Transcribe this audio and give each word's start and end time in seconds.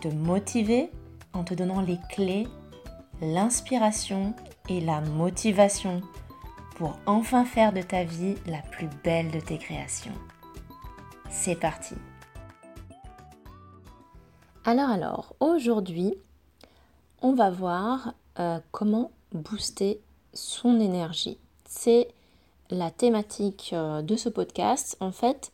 te 0.00 0.08
motiver 0.08 0.90
en 1.32 1.44
te 1.44 1.54
donnant 1.54 1.80
les 1.80 1.98
clés, 2.10 2.46
l'inspiration 3.20 4.34
et 4.68 4.80
la 4.80 5.00
motivation 5.00 6.02
pour 6.76 6.98
enfin 7.06 7.44
faire 7.44 7.72
de 7.72 7.82
ta 7.82 8.04
vie 8.04 8.36
la 8.46 8.62
plus 8.70 8.88
belle 9.02 9.30
de 9.30 9.40
tes 9.40 9.58
créations. 9.58 10.14
C'est 11.28 11.56
parti 11.56 11.94
Alors 14.64 14.90
alors, 14.90 15.34
aujourd'hui, 15.40 16.14
on 17.20 17.34
va 17.34 17.50
voir 17.50 18.14
euh, 18.38 18.60
comment 18.70 19.10
booster 19.32 20.00
son 20.32 20.78
énergie. 20.78 21.38
C'est 21.64 22.08
la 22.70 22.90
thématique 22.90 23.70
euh, 23.72 24.02
de 24.02 24.16
ce 24.16 24.28
podcast. 24.28 24.96
En 25.00 25.12
fait, 25.12 25.50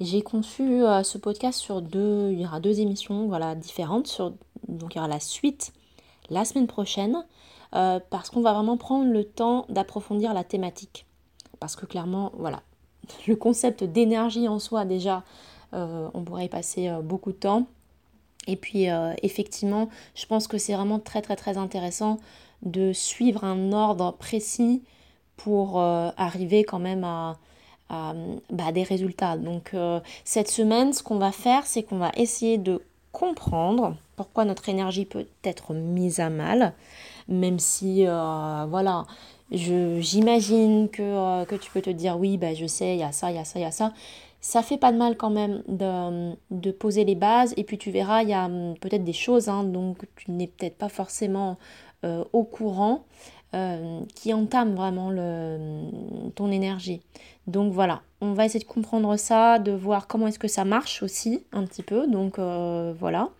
j'ai 0.00 0.22
conçu 0.22 0.62
euh, 0.62 1.02
ce 1.02 1.18
podcast 1.18 1.58
sur 1.58 1.82
deux, 1.82 2.30
il 2.32 2.40
y 2.40 2.46
aura 2.46 2.60
deux 2.60 2.80
émissions 2.80 3.26
voilà, 3.26 3.54
différentes. 3.54 4.20
Donc 4.68 4.94
il 4.94 4.98
y 4.98 5.00
aura 5.00 5.08
la 5.08 5.20
suite 5.20 5.72
la 6.30 6.44
semaine 6.44 6.66
prochaine 6.66 7.24
parce 7.70 8.30
qu'on 8.30 8.40
va 8.40 8.54
vraiment 8.54 8.78
prendre 8.78 9.10
le 9.12 9.24
temps 9.24 9.66
d'approfondir 9.68 10.32
la 10.32 10.42
thématique. 10.42 11.04
Parce 11.60 11.76
que 11.76 11.84
clairement, 11.84 12.32
voilà, 12.38 12.62
le 13.26 13.36
concept 13.36 13.84
d'énergie 13.84 14.48
en 14.48 14.58
soi 14.58 14.84
déjà, 14.84 15.22
on 15.72 16.22
pourrait 16.24 16.46
y 16.46 16.48
passer 16.48 16.90
beaucoup 17.02 17.32
de 17.32 17.36
temps. 17.36 17.66
Et 18.48 18.56
puis 18.56 18.90
euh, 18.90 19.12
effectivement, 19.22 19.88
je 20.14 20.26
pense 20.26 20.48
que 20.48 20.58
c'est 20.58 20.74
vraiment 20.74 20.98
très 20.98 21.22
très 21.22 21.36
très 21.36 21.58
intéressant 21.58 22.18
de 22.62 22.92
suivre 22.92 23.44
un 23.44 23.72
ordre 23.72 24.12
précis 24.12 24.82
pour 25.36 25.78
euh, 25.78 26.10
arriver 26.16 26.64
quand 26.64 26.78
même 26.80 27.04
à, 27.04 27.36
bah, 27.90 28.72
des 28.72 28.82
résultats. 28.82 29.36
Donc 29.36 29.70
euh, 29.74 30.00
cette 30.24 30.50
semaine, 30.50 30.92
ce 30.92 31.02
qu'on 31.02 31.18
va 31.18 31.32
faire, 31.32 31.66
c'est 31.66 31.82
qu'on 31.82 31.98
va 31.98 32.12
essayer 32.16 32.58
de 32.58 32.82
comprendre 33.12 33.96
pourquoi 34.16 34.44
notre 34.44 34.68
énergie 34.68 35.04
peut 35.04 35.26
être 35.44 35.74
mise 35.74 36.20
à 36.20 36.28
mal, 36.28 36.74
même 37.28 37.58
si 37.58 38.04
voilà, 38.04 39.06
j'imagine 39.50 40.88
que, 40.88 41.44
que, 41.44 41.54
tu 41.54 41.70
peux 41.70 41.80
te 41.80 41.90
dire 41.90 42.18
oui, 42.18 42.36
bah, 42.36 42.54
je 42.54 42.66
sais, 42.66 42.94
il 42.94 43.00
y 43.00 43.02
a 43.02 43.12
ça, 43.12 43.30
il 43.30 43.36
y 43.36 43.38
a 43.38 43.44
ça, 43.44 43.58
il 43.58 43.62
y 43.62 43.64
a 43.64 43.70
ça 43.70 43.92
ça 44.40 44.62
fait 44.62 44.78
pas 44.78 44.92
de 44.92 44.98
mal 44.98 45.16
quand 45.16 45.30
même 45.30 45.62
de, 45.68 46.70
poser 46.70 47.04
les 47.04 47.14
bases 47.14 47.54
et 47.56 47.64
puis 47.64 47.78
tu 47.78 47.90
verras, 47.90 48.22
il 48.22 48.28
y 48.28 48.34
a 48.34 48.44
hum, 48.44 48.74
peut-être 48.80 49.04
des 49.04 49.12
choses, 49.12 49.48
hein, 49.48 49.64
donc 49.64 49.98
tu 50.16 50.30
n'es 50.30 50.46
peut-être 50.46 50.76
pas 50.76 50.88
forcément 50.88 51.56
euh, 52.04 52.24
au 52.32 52.44
courant, 52.44 53.04
euh, 53.54 54.00
qui 54.14 54.32
entament 54.34 54.74
vraiment 54.74 55.10
ton 56.34 56.50
énergie. 56.50 57.00
Donc 57.46 57.72
voilà, 57.72 58.02
on 58.20 58.34
va 58.34 58.44
essayer 58.44 58.60
de 58.60 58.68
comprendre 58.68 59.16
ça, 59.16 59.58
de 59.58 59.72
voir 59.72 60.06
comment 60.06 60.26
est-ce 60.26 60.38
que 60.38 60.48
ça 60.48 60.64
marche 60.64 61.02
aussi 61.02 61.44
un 61.52 61.64
petit 61.64 61.82
peu, 61.82 62.06
donc 62.06 62.38
euh, 62.38 62.92
voilà. 62.98 63.30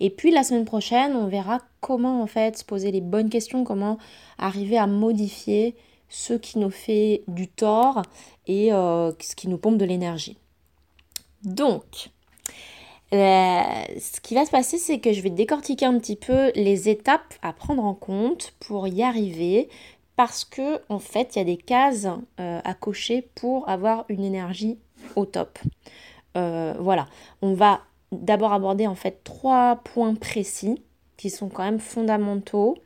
Et 0.00 0.08
puis 0.10 0.30
la 0.30 0.42
semaine 0.42 0.64
prochaine, 0.64 1.14
on 1.14 1.26
verra 1.26 1.58
comment 1.80 2.22
en 2.22 2.26
fait 2.26 2.56
se 2.56 2.64
poser 2.64 2.90
les 2.90 3.02
bonnes 3.02 3.28
questions, 3.28 3.64
comment 3.64 3.98
arriver 4.38 4.78
à 4.78 4.86
modifier 4.86 5.76
ce 6.08 6.32
qui 6.32 6.58
nous 6.58 6.70
fait 6.70 7.22
du 7.28 7.48
tort 7.48 8.02
et 8.46 8.70
ce 8.70 9.34
qui 9.36 9.48
nous 9.48 9.58
pompe 9.58 9.76
de 9.76 9.84
l'énergie. 9.84 10.38
Donc, 11.44 12.10
euh, 13.12 13.62
ce 13.98 14.20
qui 14.20 14.34
va 14.34 14.44
se 14.44 14.50
passer, 14.50 14.78
c'est 14.78 14.98
que 14.98 15.12
je 15.12 15.22
vais 15.22 15.30
décortiquer 15.30 15.86
un 15.86 15.98
petit 15.98 16.16
peu 16.16 16.52
les 16.54 16.88
étapes 16.88 17.34
à 17.42 17.52
prendre 17.52 17.84
en 17.84 17.94
compte 17.94 18.52
pour 18.60 18.86
y 18.86 19.02
arriver, 19.02 19.68
parce 20.16 20.44
que 20.44 20.80
en 20.88 20.98
fait, 20.98 21.34
il 21.34 21.38
y 21.38 21.42
a 21.42 21.44
des 21.44 21.56
cases 21.56 22.06
euh, 22.40 22.60
à 22.64 22.74
cocher 22.74 23.28
pour 23.34 23.68
avoir 23.68 24.04
une 24.08 24.24
énergie 24.24 24.78
au 25.16 25.24
top. 25.24 25.58
Euh, 26.36 26.74
voilà, 26.78 27.06
on 27.40 27.54
va 27.54 27.80
d'abord 28.12 28.52
aborder 28.52 28.86
en 28.86 28.94
fait 28.94 29.22
trois 29.24 29.76
points 29.76 30.14
précis 30.14 30.82
qui 31.16 31.30
sont 31.30 31.48
quand 31.48 31.64
même 31.64 31.80
fondamentaux, 31.80 32.76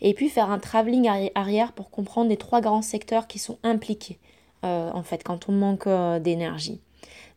et 0.00 0.14
puis 0.14 0.28
faire 0.28 0.50
un 0.50 0.58
travelling 0.58 1.30
arrière 1.34 1.72
pour 1.72 1.90
comprendre 1.90 2.30
les 2.30 2.36
trois 2.36 2.60
grands 2.60 2.82
secteurs 2.82 3.26
qui 3.26 3.38
sont 3.38 3.58
impliqués 3.62 4.18
en 4.62 5.02
fait 5.02 5.24
quand 5.24 5.48
on 5.48 5.52
manque 5.52 5.88
d'énergie. 6.22 6.80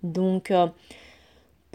Donc, 0.04 0.54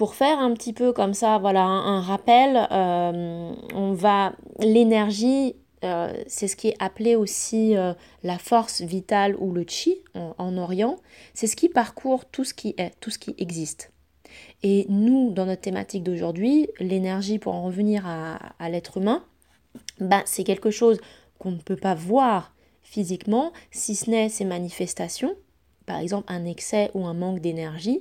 pour 0.00 0.14
faire 0.14 0.38
un 0.38 0.54
petit 0.54 0.72
peu 0.72 0.94
comme 0.94 1.12
ça, 1.12 1.36
voilà, 1.36 1.60
un, 1.60 2.00
rappel, 2.00 2.66
euh, 2.70 3.52
on 3.74 3.92
va 3.92 4.32
l'énergie, 4.58 5.56
euh, 5.84 6.10
c'est 6.26 6.48
ce 6.48 6.56
qui 6.56 6.68
est 6.68 6.76
appelé 6.78 7.16
aussi 7.16 7.74
la 8.22 8.38
force 8.38 8.80
vitale 8.80 9.36
ou 9.36 9.52
le 9.52 9.66
chi 9.68 9.98
en, 10.14 10.56
Orient. 10.56 10.96
C'est 11.34 11.46
ce 11.46 11.54
qui 11.54 11.68
parcourt 11.68 12.24
tout 12.24 12.44
ce 12.44 12.54
qui 12.54 12.74
est, 12.78 12.98
tout 13.00 13.10
ce 13.10 13.18
qui 13.18 13.34
existe. 13.36 13.92
Et 14.62 14.86
nous, 14.88 15.32
dans 15.32 15.44
notre 15.44 15.60
thématique 15.60 16.02
d'aujourd'hui, 16.02 16.70
l'énergie, 16.78 17.38
pour 17.38 17.54
en 17.54 17.64
revenir 17.64 18.06
à, 18.06 18.70
l'être 18.70 18.96
humain, 18.96 19.22
ben, 19.98 20.22
c'est 20.24 20.44
quelque 20.44 20.70
chose 20.70 20.98
qu'on 21.38 21.50
ne 21.50 21.58
peut 21.58 21.76
pas 21.76 21.94
voir 21.94 22.54
physiquement, 22.80 23.52
si 23.70 23.94
ce 23.94 24.08
n'est 24.08 24.30
ses 24.30 24.46
manifestations, 24.46 25.36
par 25.84 25.98
exemple 25.98 26.32
un 26.32 26.46
excès 26.46 26.90
ou 26.94 27.04
un 27.04 27.12
manque 27.12 27.40
d'énergie, 27.40 28.00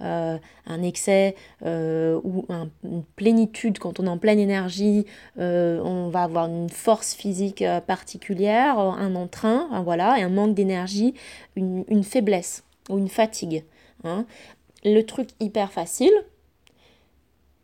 euh, 0.00 0.38
un 0.66 0.82
excès 0.82 1.36
euh, 1.64 2.20
ou 2.24 2.44
une 2.82 3.04
plénitude, 3.14 3.78
quand 3.78 4.00
on 4.00 4.06
est 4.06 4.10
en 4.10 4.18
pleine 4.18 4.40
énergie, 4.40 5.06
euh, 5.38 5.80
on 5.84 6.08
va 6.08 6.24
avoir 6.24 6.46
une 6.46 6.68
force 6.68 7.14
physique 7.14 7.64
particulière, 7.86 8.78
un 8.78 9.14
entrain, 9.14 9.82
voilà, 9.82 10.18
et 10.18 10.22
un 10.22 10.28
manque 10.28 10.54
d'énergie, 10.54 11.14
une, 11.56 12.02
faiblesse 12.02 12.64
ou 12.90 12.98
une 12.98 13.08
fatigue. 13.08 13.64
Hein. 14.02 14.26
Le 14.84 15.02
truc 15.02 15.30
hyper 15.38 15.70
facile, 15.70 16.12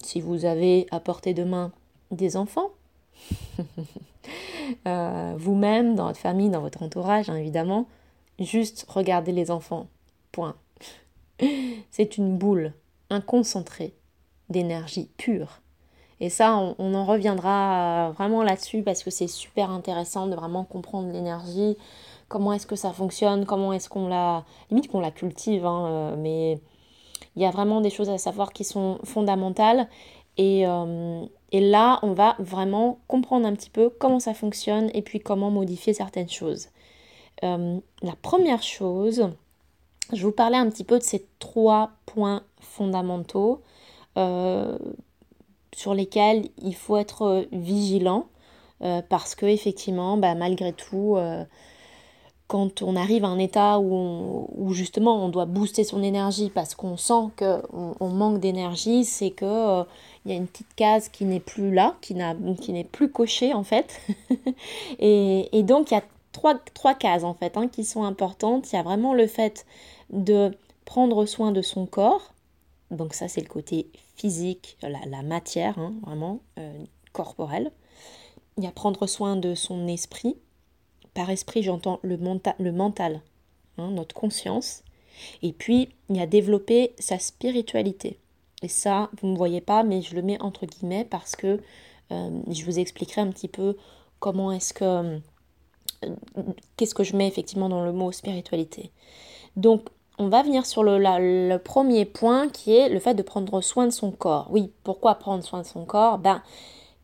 si 0.03 0.21
vous 0.21 0.45
avez 0.45 0.87
à 0.93 1.01
portée 1.01 1.35
de 1.35 1.43
main 1.45 1.73
des 2.13 2.37
enfants, 2.37 2.71
vous-même, 4.87 5.97
dans 5.97 6.07
votre 6.07 6.21
famille, 6.21 6.49
dans 6.49 6.63
votre 6.63 6.83
entourage, 6.83 7.29
hein, 7.29 7.37
évidemment, 7.37 7.87
juste 8.39 8.87
regardez 8.89 9.33
les 9.33 9.51
enfants. 9.51 9.89
Point. 10.33 10.55
C'est 11.91 12.17
une 12.17 12.37
boule, 12.37 12.73
un 13.11 13.21
concentré 13.21 13.95
d'énergie 14.49 15.11
pure. 15.17 15.61
Et 16.21 16.29
ça, 16.29 16.59
on, 16.79 16.95
en 16.95 17.05
reviendra 17.07 18.11
vraiment 18.11 18.43
là-dessus 18.43 18.83
parce 18.83 19.03
que 19.03 19.11
c'est 19.11 19.27
super 19.27 19.71
intéressant 19.71 20.27
de 20.27 20.35
vraiment 20.35 20.65
comprendre 20.65 21.11
l'énergie, 21.11 21.79
comment 22.29 22.53
est-ce 22.53 22.67
que 22.67 22.77
ça 22.77 22.93
fonctionne, 22.93 23.47
comment 23.47 23.73
est-ce 23.73 23.89
qu'on 23.89 24.07
la... 24.07 24.45
limite 24.71 24.91
qu'on 24.91 25.01
la 25.01 25.11
cultive, 25.11 25.65
hein, 25.65 25.87
euh, 25.87 26.17
mais 26.19 26.61
il 27.37 27.43
y 27.43 27.47
a 27.47 27.51
vraiment 27.51 27.81
des 27.81 27.91
choses 27.91 28.11
à 28.11 28.19
savoir 28.19 28.53
qui 28.53 28.65
sont 28.65 28.99
fondamentales. 29.05 29.89
Et, 30.37 30.67
euh, 30.67 31.25
là, 31.53 31.99
on 32.03 32.13
va 32.13 32.37
vraiment 32.39 32.99
comprendre 33.09 33.47
un 33.47 33.55
petit 33.55 33.71
peu 33.71 33.91
comment 33.91 34.21
ça 34.21 34.35
fonctionne 34.35 34.91
et 34.95 35.03
puis 35.03 35.21
comment 35.21 35.51
modifier 35.51 35.93
certaines 35.93 36.29
choses. 36.29 36.69
Euh, 37.43 37.79
la 38.03 38.15
première 38.23 38.63
chose, 38.63 39.31
je 40.13 40.25
vous 40.25 40.33
parlais 40.33 40.57
un 40.57 40.69
petit 40.69 40.85
peu 40.85 40.99
de 40.99 41.05
ces 41.05 41.27
trois 41.39 41.93
points 42.07 42.43
fondamentaux 42.61 43.61
euh, 44.17 44.77
sur 45.75 45.95
lesquels 45.95 46.49
il 46.63 46.75
faut 46.75 46.97
être 46.97 47.47
vigilant 47.53 48.27
euh, 48.83 49.03
parce 49.09 49.35
que 49.35 49.47
effectivement, 49.47 50.17
bah, 50.17 50.35
malgré 50.35 50.73
tout, 50.73 51.15
euh, 51.17 51.45
quand 52.49 52.83
on 52.83 52.97
arrive 52.97 53.25
à 53.25 53.29
un 53.29 53.39
état 53.39 53.79
où, 53.79 54.73
justement 54.73 55.25
on 55.25 55.29
doit 55.29 55.45
booster 55.45 55.85
son 55.85 56.03
énergie 56.03 56.51
parce 56.51 56.75
qu'on 56.75 56.97
sent 56.97 57.31
qu'on 57.39 57.95
on 58.01 58.09
manque 58.09 58.41
d'énergie, 58.41 59.05
c'est 59.05 59.31
que 59.31 59.85
il 60.25 60.33
y 60.33 60.35
a 60.35 60.37
une 60.37 60.49
petite 60.49 60.75
case 60.75 61.09
qui 61.09 61.25
n'est 61.25 61.41
plus 61.41 61.73
là, 61.73 61.97
qui 62.01 62.15
n'est 62.15 62.85
plus 62.85 63.11
cochée 63.11 63.55
en 63.55 63.63
fait. 63.63 64.01
et, 64.99 65.63
donc 65.63 65.93
il 65.93 65.95
y 65.95 65.97
a 65.97 66.03
trois, 66.33 66.57
trois 66.75 66.95
cases 66.95 67.25
en 67.25 67.35
fait 67.35 67.57
hein, 67.57 67.69
qui 67.69 67.85
sont 67.85 68.03
importantes. 68.03 68.73
Il 68.73 68.77
y 68.77 68.79
a 68.79 68.83
vraiment 68.83 69.15
le 69.15 69.29
fait 69.29 69.65
de 70.11 70.57
prendre 70.85 71.25
soin 71.27 71.53
de 71.53 71.63
son 71.63 71.87
corps. 71.87 72.35
Donc 72.91 73.15
ça, 73.15 73.29
c'est 73.29 73.41
le 73.41 73.49
côté 73.49 73.87
physique, 74.17 74.77
la, 74.83 75.23
matière, 75.23 75.79
hein, 75.79 75.95
vraiment, 76.03 76.41
euh, 76.59 76.73
corporelle. 77.13 77.71
Il 78.59 78.65
y 78.65 78.67
a 78.67 78.73
prendre 78.73 79.07
soin 79.07 79.37
de 79.37 79.55
son 79.55 79.87
esprit. 79.87 80.37
Par 81.15 81.31
esprit, 81.31 81.63
j'entends 81.63 82.01
le, 82.03 82.19
le 82.59 82.73
mental, 82.73 83.21
hein, 83.79 83.91
notre 83.91 84.15
conscience. 84.15 84.83
Et 85.43 85.53
puis, 85.53 85.89
il 86.09 86.17
y 86.17 86.21
a 86.21 86.27
développer 86.27 86.95
sa 86.99 87.19
spiritualité. 87.19 88.19
Et 88.63 88.69
ça, 88.69 89.11
vous 89.21 89.29
ne 89.29 89.33
me 89.33 89.39
voyez 89.39 89.61
pas, 89.61 89.83
mais 89.83 90.03
je 90.03 90.15
le 90.15 90.23
mets 90.23 90.41
entre 90.43 90.67
guillemets 90.67 91.05
parce 91.05 91.37
que 91.37 91.61
je 92.11 92.65
vous 92.65 92.81
expliquerai 92.81 93.21
un 93.21 93.31
petit 93.31 93.47
peu 93.47 93.77
comment 94.19 94.51
est-ce 94.51 94.75
que 94.75 95.21
qu'est-ce 96.77 96.95
que 96.95 97.05
je 97.05 97.17
mets 97.17 97.29
effectivement 97.29 97.69
dans 97.69 97.85
le 97.85 97.93
mot 97.93 98.13
spiritualité. 98.13 98.91
Donc, 99.57 99.89
on 100.21 100.29
va 100.29 100.43
venir 100.43 100.67
sur 100.67 100.83
le, 100.85 101.57
premier 101.57 102.05
point 102.05 102.51
qui 102.51 102.77
est 102.77 102.91
le 102.91 103.01
fait 103.01 103.15
de 103.15 103.23
prendre 103.23 103.63
soin 103.63 103.87
de 103.87 103.91
son 103.91 104.11
corps. 104.11 104.49
Oui, 104.51 104.71
pourquoi 104.85 105.15
prendre 105.15 105.43
soin 105.43 105.63
de 105.63 105.67
son 105.67 105.87
corps? 105.87 106.19
Ben, 106.19 106.43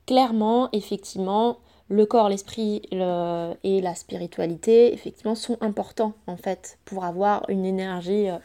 clairement, 0.04 0.68
effectivement, 0.72 1.56
le 1.88 2.04
corps, 2.04 2.28
l'esprit 2.28 2.82
et 2.92 3.80
la 3.80 3.94
spiritualité, 3.94 4.92
effectivement, 4.92 5.34
sont 5.34 5.56
importants 5.62 6.12
en 6.26 6.36
fait 6.36 6.78
pour 6.84 7.04
avoir 7.04 7.48
une 7.48 7.64
énergie 7.64 8.28
euh, 8.28 8.36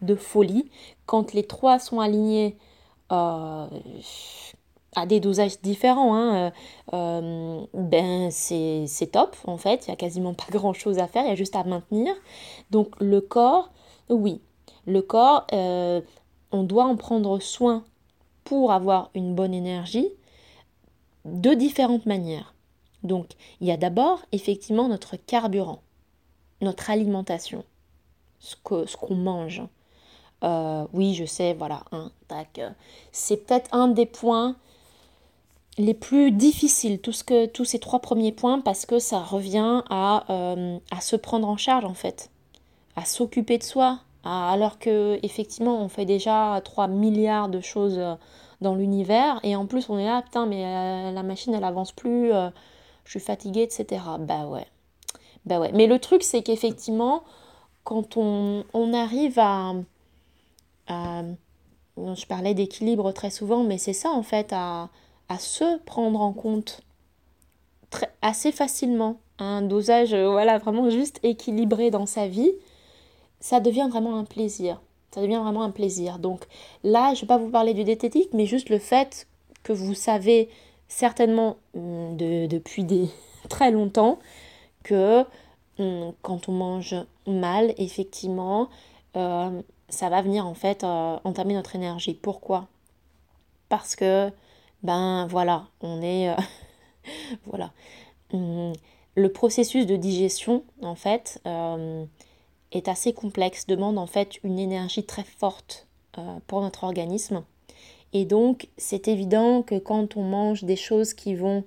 de 0.00 0.14
folie. 0.14 0.70
Quand 1.06 1.32
les 1.32 1.42
trois 1.42 1.80
sont 1.80 1.98
alignés, 1.98 2.56
euh, 3.10 3.66
à 4.94 5.06
des 5.06 5.18
dosages 5.18 5.60
différents, 5.60 6.14
hein, 6.14 6.52
euh, 6.92 7.60
ben 7.74 8.30
c'est 8.30 9.10
top 9.10 9.36
en 9.44 9.56
fait, 9.56 9.86
il 9.86 9.90
n'y 9.90 9.94
a 9.94 9.96
quasiment 9.96 10.34
pas 10.34 10.46
grand 10.50 10.72
chose 10.72 10.98
à 10.98 11.06
faire, 11.06 11.24
il 11.24 11.28
y 11.28 11.32
a 11.32 11.36
juste 11.36 11.56
à 11.56 11.64
maintenir. 11.64 12.14
Donc 12.70 12.88
le 13.00 13.20
corps, 13.20 13.70
oui, 14.08 14.40
le 14.86 15.02
corps, 15.02 15.46
euh, 15.52 16.00
on 16.52 16.62
doit 16.62 16.84
en 16.84 16.96
prendre 16.96 17.38
soin 17.40 17.84
pour 18.44 18.72
avoir 18.72 19.10
une 19.14 19.34
bonne 19.34 19.54
énergie 19.54 20.08
de 21.24 21.52
différentes 21.54 22.06
manières. 22.06 22.54
Donc 23.02 23.30
il 23.60 23.66
y 23.66 23.72
a 23.72 23.76
d'abord 23.76 24.20
effectivement 24.32 24.88
notre 24.88 25.16
carburant, 25.16 25.82
notre 26.60 26.90
alimentation, 26.90 27.64
ce 28.40 28.56
qu'on 28.56 28.86
ce 28.86 29.14
mange. 29.14 29.62
oui, 30.92 31.14
je 31.14 31.24
sais, 31.24 31.54
voilà, 31.54 31.84
hein, 31.92 32.10
c'est 33.12 33.46
peut-être 33.46 33.72
un 33.74 33.88
des 33.88 34.06
points 34.06 34.56
les 35.78 35.94
plus 35.94 36.32
difficiles, 36.32 37.00
tout 37.00 37.12
que, 37.24 37.46
tous 37.46 37.64
ces 37.64 37.78
trois 37.78 38.00
premiers 38.00 38.32
points, 38.32 38.60
parce 38.60 38.84
que 38.84 38.98
ça 38.98 39.20
revient 39.20 39.82
à, 39.88 40.24
euh, 40.30 40.78
à 40.90 41.00
se 41.00 41.16
prendre 41.16 41.48
en 41.48 41.56
charge 41.56 41.84
en 41.84 41.94
fait, 41.94 42.30
à 42.98 43.04
s'occuper 43.04 43.58
de 43.58 43.62
soi, 43.62 44.00
alors 44.24 44.78
que 44.78 45.18
effectivement 45.22 45.80
on 45.82 45.88
fait 45.88 46.04
déjà 46.04 46.60
3 46.64 46.88
milliards 46.88 47.48
de 47.48 47.60
choses 47.60 47.98
euh, 47.98 48.14
dans 48.60 48.74
l'univers, 48.74 49.40
et 49.42 49.56
en 49.56 49.66
plus 49.66 49.88
on 49.88 49.98
est 49.98 50.06
là, 50.06 50.22
putain, 50.22 50.46
mais 50.46 50.64
euh, 50.64 51.12
la 51.12 51.22
machine 51.22 51.54
elle 51.54 51.64
avance 51.64 51.92
plus, 51.92 52.30
je 52.30 53.10
suis 53.10 53.20
fatiguée, 53.20 53.62
etc. 53.62 54.02
Bah 54.20 54.46
ouais. 54.46 54.66
Bah 55.46 55.60
ouais. 55.60 55.70
Mais 55.74 55.86
le 55.86 55.98
truc 55.98 56.22
c'est 56.22 56.42
qu'effectivement, 56.42 57.22
quand 57.84 58.16
on, 58.16 58.64
on, 58.74 58.92
arrive 58.92 59.38
à, 59.38 59.74
je 60.88 62.26
parlais 62.26 62.54
d'équilibre 62.54 63.12
très 63.12 63.30
souvent, 63.30 63.62
mais 63.62 63.78
c'est 63.78 63.92
ça 63.92 64.10
en 64.10 64.22
fait, 64.22 64.52
à 64.52 64.90
à 65.28 65.38
se 65.38 65.78
prendre 65.84 66.20
en 66.20 66.32
compte 66.32 66.80
assez 68.22 68.52
facilement, 68.52 69.20
un 69.38 69.62
dosage 69.62 70.12
euh, 70.14 70.28
voilà 70.28 70.58
vraiment 70.58 70.90
juste 70.90 71.20
équilibré 71.22 71.90
dans 71.90 72.06
sa 72.06 72.26
vie, 72.28 72.52
ça 73.40 73.60
devient 73.60 73.88
vraiment 73.90 74.18
un 74.18 74.24
plaisir. 74.24 74.80
Ça 75.10 75.22
devient 75.22 75.40
vraiment 75.42 75.62
un 75.62 75.70
plaisir. 75.70 76.18
Donc 76.18 76.46
là, 76.84 77.14
je 77.14 77.18
ne 77.18 77.20
vais 77.22 77.26
pas 77.26 77.38
vous 77.38 77.50
parler 77.50 77.74
du 77.74 77.84
diététique, 77.84 78.30
mais 78.32 78.46
juste 78.46 78.68
le 78.68 78.78
fait 78.78 79.26
que 79.62 79.72
vous 79.72 79.94
savez 79.94 80.48
certainement 80.88 81.56
hum, 81.74 82.16
de, 82.16 82.46
depuis 82.46 82.84
des, 82.84 83.08
très 83.48 83.70
longtemps 83.70 84.18
que 84.82 85.24
hum, 85.78 86.12
quand 86.22 86.48
on 86.48 86.52
mange 86.52 86.96
mal, 87.26 87.74
effectivement, 87.78 88.68
euh, 89.16 89.62
ça 89.88 90.08
va 90.10 90.20
venir 90.22 90.46
en 90.46 90.54
fait 90.54 90.84
euh, 90.84 91.18
entamer 91.24 91.54
notre 91.54 91.74
énergie. 91.76 92.14
Pourquoi? 92.14 92.68
Parce 93.68 93.96
que 93.96 94.30
ben 94.82 95.26
voilà, 95.26 95.66
on 95.80 96.02
est... 96.02 96.30
Euh, 96.30 96.36
voilà. 97.46 97.72
Hum, 98.32 98.72
le 99.14 99.32
processus 99.32 99.86
de 99.86 99.96
digestion, 99.96 100.62
en 100.80 100.94
fait, 100.94 101.42
est 102.72 102.88
assez 102.88 103.12
complexe, 103.12 103.66
demande 103.66 103.98
en 103.98 104.06
fait 104.06 104.42
une 104.44 104.58
énergie 104.58 105.04
très 105.04 105.24
forte 105.24 105.86
euh, 106.18 106.38
pour 106.46 106.60
notre 106.60 106.84
organisme. 106.84 107.44
Et 108.12 108.24
donc, 108.24 108.68
c'est 108.76 109.08
évident 109.08 109.62
que 109.62 109.78
quand 109.78 110.16
on 110.16 110.22
mange 110.22 110.64
des 110.64 110.76
choses 110.76 111.14
qui 111.14 111.34
vont 111.34 111.64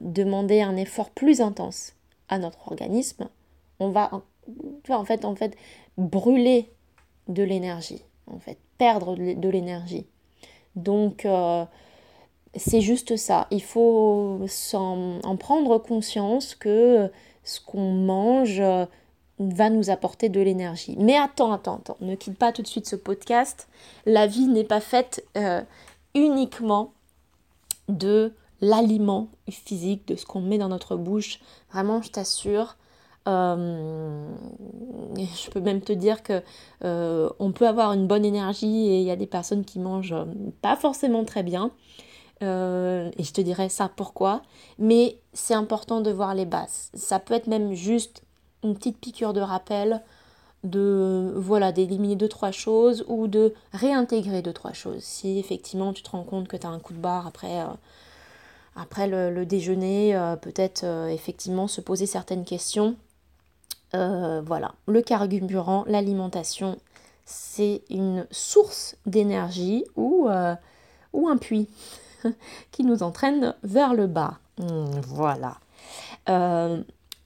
demander 0.00 0.60
un 0.60 0.76
effort 0.76 1.10
plus 1.10 1.40
intense 1.40 1.94
à 2.28 2.38
notre 2.38 2.70
organisme, 2.70 3.28
on 3.80 3.88
va 3.88 4.22
en 4.88 5.04
fait, 5.04 5.24
en 5.24 5.34
fait 5.34 5.56
brûler 5.96 6.70
de 7.26 7.42
l'énergie, 7.42 8.04
en 8.28 8.38
fait, 8.38 8.56
perdre 8.76 9.16
de 9.16 9.48
l'énergie. 9.48 10.06
Donc, 10.76 11.26
c'est 12.54 12.80
juste 12.80 13.16
ça. 13.16 13.46
Il 13.50 13.62
faut 13.62 14.40
en, 14.74 15.36
prendre 15.36 15.78
conscience 15.78 16.54
que 16.54 17.10
ce 17.44 17.60
qu'on 17.60 17.92
mange 17.92 18.60
euh, 18.60 18.86
va 19.38 19.70
nous 19.70 19.90
apporter 19.90 20.28
de 20.28 20.40
l'énergie. 20.40 20.96
Mais 20.98 21.16
attends, 21.16 21.52
attends, 21.52 21.76
attends, 21.76 21.96
ne 22.00 22.14
quitte 22.14 22.38
pas 22.38 22.52
tout 22.52 22.62
de 22.62 22.66
suite 22.66 22.86
ce 22.86 22.96
podcast. 22.96 23.68
La 24.06 24.26
vie 24.26 24.46
n'est 24.46 24.64
pas 24.64 24.80
faite 24.80 25.24
euh, 25.36 25.62
uniquement 26.14 26.92
de 27.88 28.32
l'aliment 28.60 29.28
physique, 29.48 30.06
de 30.08 30.16
ce 30.16 30.26
qu'on 30.26 30.40
met 30.40 30.58
dans 30.58 30.68
notre 30.68 30.96
bouche. 30.96 31.40
Vraiment, 31.72 32.02
je 32.02 32.10
t'assure. 32.10 32.76
Euh, 33.28 34.26
je 35.16 35.50
peux 35.50 35.60
même 35.60 35.80
te 35.80 35.92
dire 35.92 36.22
que 36.22 36.42
on 36.82 37.52
peut 37.52 37.68
avoir 37.68 37.92
une 37.92 38.06
bonne 38.06 38.24
énergie 38.24 38.88
et 38.88 39.00
il 39.00 39.04
y 39.04 39.10
a 39.10 39.16
des 39.16 39.26
personnes 39.26 39.64
qui 39.64 39.78
mangent 39.78 40.16
pas 40.62 40.76
forcément 40.76 41.24
très 41.24 41.42
bien. 41.42 41.70
Euh, 42.42 43.10
et 43.18 43.24
je 43.24 43.32
te 43.32 43.40
dirai 43.40 43.68
ça 43.68 43.90
pourquoi. 43.94 44.42
Mais 44.78 45.18
c'est 45.32 45.54
important 45.54 46.00
de 46.00 46.10
voir 46.10 46.34
les 46.34 46.46
bases. 46.46 46.90
Ça 46.94 47.18
peut 47.18 47.34
être 47.34 47.46
même 47.46 47.72
juste 47.74 48.22
une 48.62 48.74
petite 48.74 48.98
piqûre 48.98 49.32
de 49.32 49.40
rappel 49.40 50.02
de 50.64 51.32
voilà 51.36 51.70
d'éliminer 51.70 52.16
deux 52.16 52.28
trois 52.28 52.50
choses 52.50 53.04
ou 53.06 53.28
de 53.28 53.54
réintégrer 53.72 54.42
deux 54.42 54.52
trois 54.52 54.72
choses 54.72 55.02
si 55.02 55.38
effectivement 55.38 55.92
tu 55.92 56.02
te 56.02 56.10
rends 56.10 56.24
compte 56.24 56.48
que 56.48 56.56
tu 56.56 56.66
as 56.66 56.70
un 56.70 56.80
coup 56.80 56.92
de 56.92 56.98
barre 56.98 57.28
après 57.28 57.60
euh, 57.60 57.66
après 58.74 59.06
le, 59.06 59.46
déjeuner 59.46 60.16
euh, 60.16 60.34
peut-être 60.34 60.84
effectivement 61.10 61.68
se 61.68 61.80
poser 61.80 62.06
certaines 62.06 62.44
questions 62.44 62.96
voilà 63.92 64.72
le 64.86 65.00
carburant 65.00 65.84
l'alimentation 65.86 66.76
c'est 67.24 67.82
une 67.88 68.26
source 68.32 68.96
d'énergie 69.06 69.84
ou 69.94 70.28
ou 71.12 71.28
un 71.28 71.36
puits 71.36 71.68
qui 72.72 72.84
nous 72.84 73.02
entraîne 73.02 73.54
vers 73.62 73.94
le 73.94 74.06
bas. 74.06 74.38
Hmm, 74.58 75.00
voilà. 75.06 75.56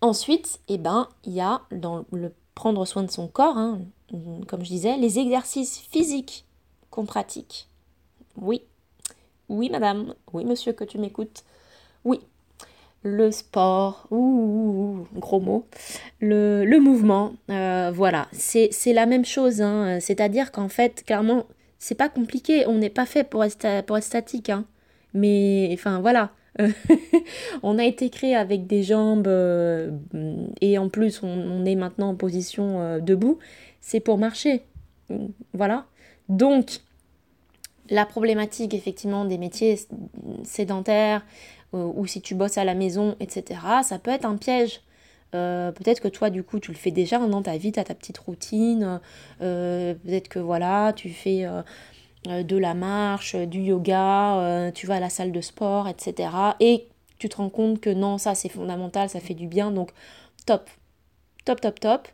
Ensuite, 0.02 0.59
eh 0.68 0.78
ben, 0.78 1.09
il 1.25 1.32
y 1.32 1.40
a 1.40 1.62
dans 1.71 2.04
le 2.12 2.32
prendre 2.56 2.85
soin 2.85 3.04
de 3.04 3.11
son 3.11 3.28
corps, 3.28 3.56
hein, 3.56 3.82
comme 4.49 4.64
je 4.64 4.68
disais, 4.68 4.97
les 4.97 5.21
exercices 5.21 5.78
physiques 5.78 6.44
qu'on 6.90 7.06
pratique. 7.06 7.68
Oui, 8.37 8.62
oui 9.49 9.71
madame, 9.71 10.14
oui 10.32 10.44
monsieur 10.44 10.73
que 10.73 10.82
tu 10.82 10.99
m'écoutes, 10.99 11.44
oui. 12.04 12.21
Le 13.04 13.30
sport, 13.30 14.06
gros 14.11 15.40
mot, 15.40 15.66
le, 16.21 16.78
mouvement, 16.78 17.35
euh, 17.50 17.92
voilà, 17.92 18.28
c'est 18.32 18.71
la 18.92 19.06
même 19.06 19.25
chose, 19.25 19.61
hein. 19.61 19.99
c'est-à-dire 20.00 20.50
qu'en 20.52 20.68
fait, 20.68 21.04
clairement, 21.04 21.47
c'est 21.78 21.97
pas 21.97 22.09
compliqué, 22.09 22.66
on 22.66 22.75
n'est 22.75 22.90
pas 22.90 23.06
fait 23.06 23.25
pour 23.25 23.44
être, 23.44 23.85
pour 23.87 23.99
être 23.99 24.04
statique, 24.04 24.50
hein. 24.50 24.64
Mais 25.14 25.71
enfin 25.73 26.00
voilà. 26.00 26.30
on 27.62 27.78
a 27.78 27.85
été 27.85 28.11
créé 28.11 28.35
avec 28.35 28.66
des 28.66 28.82
jambes 28.82 29.26
euh, 29.26 29.90
et 30.61 30.78
en 30.78 30.88
plus 30.88 31.23
on, 31.23 31.64
est 31.64 31.75
maintenant 31.75 32.11
en 32.11 32.14
position 32.14 32.80
euh, 32.80 33.00
debout. 33.00 33.38
C'est 33.80 34.00
pour 34.00 34.18
marcher. 34.18 34.62
Voilà. 35.52 35.87
Donc 36.28 36.80
la 37.90 38.06
problématique 38.06 38.75
effectivement 38.75 39.25
des 39.25 39.38
métiers 39.38 39.78
sédentaires 40.44 41.25
euh, 41.75 41.90
ou 41.94 42.06
si 42.06 42.21
tu 42.21 42.35
bosses 42.35 42.59
à 42.59 42.64
la 42.64 42.75
maison, 42.75 43.16
etc., 43.21 43.61
ça 43.82 43.99
peut 43.99 44.11
être 44.11 44.25
un 44.25 44.37
piège. 44.37 44.80
peut-être 45.32 46.00
que 46.00 46.09
toi, 46.09 46.28
du 46.28 46.42
coup, 46.42 46.61
tu 46.61 46.71
le 46.71 46.76
fais 46.76 46.90
déjà 46.90 47.18
dans 47.18 47.42
ta 47.42 47.56
vie, 47.56 47.73
tu 47.73 47.80
as 47.80 47.85
ta 47.85 47.94
petite 47.94 48.18
routine. 48.18 49.00
peut-être 49.38 50.28
que 50.28 50.38
voilà, 50.38 50.92
tu 50.92 51.09
fais 51.09 51.47
de 52.24 52.56
la 52.56 52.74
marche, 52.74 53.34
du 53.34 53.60
yoga, 53.60 54.36
euh, 54.38 54.70
tu 54.70 54.86
vas 54.86 54.96
à 54.96 55.00
la 55.00 55.10
salle 55.10 55.32
de 55.32 55.40
sport, 55.40 55.88
etc. 55.88 56.30
Et 56.60 56.88
tu 57.18 57.28
te 57.28 57.36
rends 57.36 57.50
compte 57.50 57.80
que 57.80 57.90
non, 57.90 58.18
ça 58.18 58.34
c'est 58.34 58.48
fondamental, 58.48 59.08
ça 59.08 59.20
fait 59.20 59.34
du 59.34 59.46
bien, 59.46 59.70
donc 59.70 59.90
top, 60.46 60.70
top, 61.44 61.60
top, 61.60 61.80
top. 61.80 62.08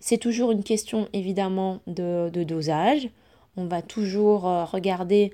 C'est 0.00 0.18
toujours 0.18 0.50
une 0.50 0.64
question 0.64 1.08
évidemment 1.12 1.80
de, 1.86 2.30
dosage. 2.44 3.08
On 3.56 3.66
va 3.66 3.82
toujours 3.82 4.48
euh, 4.48 4.64
regarder 4.64 5.32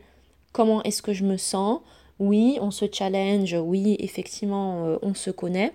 comment 0.53 0.83
est-ce 0.83 1.03
que 1.03 1.13
je 1.13 1.25
me 1.25 1.37
sens. 1.37 1.81
Oui, 2.19 2.59
on 2.61 2.71
se 2.71 2.85
challenge, 2.93 3.55
oui, 3.55 3.97
effectivement, 4.01 4.99
on 5.03 5.15
se 5.15 5.31
connaît, 5.31 5.73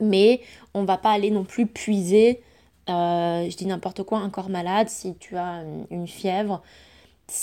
mais 0.00 0.40
on 0.74 0.82
va 0.82 0.98
pas 0.98 1.12
aller 1.12 1.30
non 1.30 1.44
plus 1.44 1.66
puiser, 1.66 2.42
je 2.88 3.56
dis 3.56 3.66
n'importe 3.66 4.02
quoi, 4.02 4.18
un 4.18 4.30
corps 4.30 4.48
malade, 4.48 4.88
si 4.88 5.14
tu 5.14 5.36
as 5.36 5.62
une 5.92 6.08
fièvre, 6.08 6.60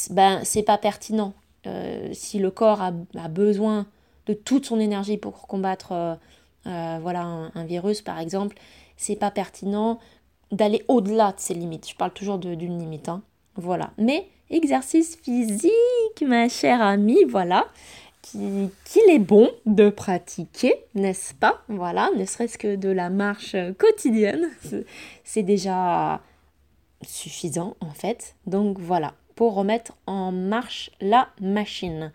ben 0.09 0.41
c'est 0.43 0.63
pas 0.63 0.77
pertinent. 0.77 1.33
si 2.13 2.39
le 2.39 2.51
corps 2.51 2.81
a, 2.81 2.91
besoin 3.27 3.85
de 4.27 4.33
toute 4.33 4.65
son 4.65 4.79
énergie 4.79 5.17
pour 5.17 5.47
combattre 5.47 6.17
voilà 6.65 7.50
un, 7.55 7.65
virus 7.65 8.01
par 8.01 8.19
exemple, 8.19 8.57
c'est 8.97 9.15
pas 9.15 9.31
pertinent 9.31 10.00
d'aller 10.51 10.83
au-delà 10.88 11.31
de 11.31 11.39
ses 11.39 11.53
limites. 11.53 11.89
Je 11.89 11.95
parle 11.95 12.11
toujours 12.11 12.38
d'une 12.38 12.79
limite. 12.79 13.09
Hein. 13.09 13.23
Voilà. 13.55 13.91
Mais 13.97 14.27
exercice 14.50 15.17
physique, 15.17 15.71
ma 16.25 16.50
chère 16.50 16.81
amie, 16.81 17.23
voilà, 17.27 17.67
qu'il 18.21 19.09
est 19.09 19.19
bon 19.19 19.50
de 19.65 19.89
pratiquer, 19.89 20.75
n'est-ce 20.93 21.33
pas? 21.33 21.61
Voilà, 21.67 22.09
ne 22.17 22.25
serait-ce 22.25 22.57
que 22.57 22.75
de 22.75 22.89
la 22.89 23.09
marche 23.09 23.55
quotidienne, 23.77 24.50
c'est 25.23 25.43
déjà 25.43 26.21
suffisant 27.01 27.75
en 27.79 27.91
fait. 27.91 28.35
Donc 28.45 28.77
voilà, 28.79 29.13
pour 29.35 29.55
remettre 29.55 29.93
en 30.07 30.31
marche 30.31 30.91
la 31.00 31.29
machine. 31.39 32.11